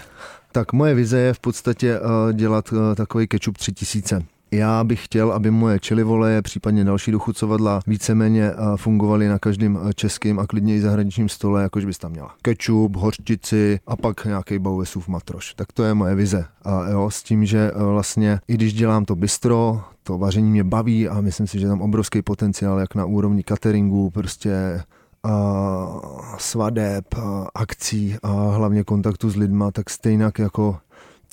Tak 0.51 0.73
moje 0.73 0.93
vize 0.93 1.19
je 1.19 1.33
v 1.33 1.39
podstatě 1.39 1.99
dělat 2.33 2.73
takový 2.95 3.27
ketchup 3.27 3.57
3000. 3.57 4.32
Já 4.53 4.83
bych 4.83 5.05
chtěl, 5.05 5.31
aby 5.31 5.51
moje 5.51 5.79
čili 5.79 6.03
voleje, 6.03 6.41
případně 6.41 6.83
další 6.83 7.11
dochucovadla 7.11 7.79
víceméně 7.87 8.51
eh, 8.51 8.55
fungovaly 8.75 9.27
na 9.27 9.39
každém 9.39 9.79
eh, 9.81 9.93
českém 9.93 10.39
a 10.39 10.47
klidně 10.47 10.75
i 10.75 10.81
zahraničním 10.81 11.29
stole, 11.29 11.61
jakož 11.61 11.85
bys 11.85 11.97
tam 11.97 12.11
měla 12.11 12.35
kečup, 12.41 12.95
hořčici 12.95 13.79
a 13.87 13.95
pak 13.95 14.25
nějaký 14.25 14.59
bauvesův 14.59 15.07
matroš. 15.07 15.53
Tak 15.53 15.71
to 15.71 15.83
je 15.83 15.93
moje 15.93 16.15
vize. 16.15 16.45
A 16.63 16.89
jo, 16.89 17.09
s 17.09 17.23
tím, 17.23 17.45
že 17.45 17.71
eh, 17.75 17.83
vlastně 17.83 18.39
i 18.47 18.53
když 18.53 18.73
dělám 18.73 19.05
to 19.05 19.15
bistro, 19.15 19.81
to 20.03 20.17
vaření 20.17 20.51
mě 20.51 20.63
baví 20.63 21.09
a 21.09 21.21
myslím 21.21 21.47
si, 21.47 21.59
že 21.59 21.67
tam 21.67 21.81
obrovský 21.81 22.21
potenciál 22.21 22.79
jak 22.79 22.95
na 22.95 23.05
úrovni 23.05 23.43
cateringu, 23.47 24.09
prostě 24.09 24.83
a 25.23 26.35
svadeb, 26.37 27.05
a 27.15 27.47
akcí 27.55 28.15
a 28.23 28.27
hlavně 28.27 28.83
kontaktu 28.83 29.29
s 29.29 29.35
lidma, 29.35 29.71
tak 29.71 29.89
stejně 29.89 30.31
jako 30.39 30.77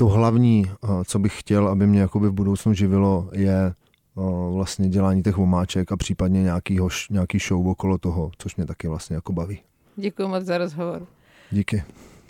to 0.00 0.08
hlavní, 0.08 0.64
eh, 0.68 0.88
co 1.04 1.18
bych 1.18 1.40
chtěl, 1.40 1.68
aby 1.68 1.86
mě 1.86 2.00
jakoby 2.00 2.28
v 2.28 2.32
budoucnu 2.32 2.74
živilo, 2.74 3.30
je 3.32 3.66
eh, 3.66 3.74
vlastně 4.54 4.88
dělání 4.88 5.22
těch 5.22 5.38
omáček 5.38 5.92
a 5.92 5.96
případně 5.96 6.42
nějaký, 6.42 6.78
hoš, 6.78 7.08
nějaký 7.08 7.38
show 7.38 7.68
okolo 7.68 7.98
toho, 7.98 8.30
což 8.38 8.56
mě 8.56 8.66
taky 8.66 8.88
vlastně 8.88 9.16
jako 9.16 9.32
baví. 9.32 9.60
Děkuji 9.96 10.28
moc 10.28 10.44
za 10.44 10.58
rozhovor. 10.58 11.06
Díky. 11.50 11.84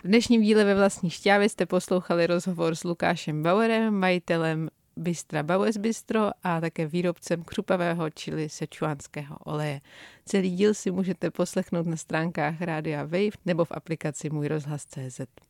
V 0.04 0.08
dnešním 0.08 0.42
díle 0.42 0.64
ve 0.64 0.74
vlastní 0.74 1.10
šťávě 1.10 1.48
jste 1.48 1.66
poslouchali 1.66 2.26
rozhovor 2.26 2.74
s 2.74 2.84
Lukášem 2.84 3.42
Bauerem, 3.42 3.94
majitelem 3.94 4.68
Bystra 4.96 5.42
Bauers 5.42 5.76
Bistro 5.76 6.30
a 6.42 6.60
také 6.60 6.86
výrobcem 6.86 7.42
křupavého 7.42 8.10
čili 8.10 8.48
sečuánského 8.48 9.36
oleje. 9.38 9.80
Celý 10.24 10.50
díl 10.50 10.74
si 10.74 10.90
můžete 10.90 11.30
poslechnout 11.30 11.86
na 11.86 11.96
stránkách 11.96 12.60
Rádia 12.60 13.02
Wave 13.02 13.38
nebo 13.46 13.64
v 13.64 13.72
aplikaci 13.72 14.30
Můj 14.30 14.48
rozhlas.cz. 14.48 15.49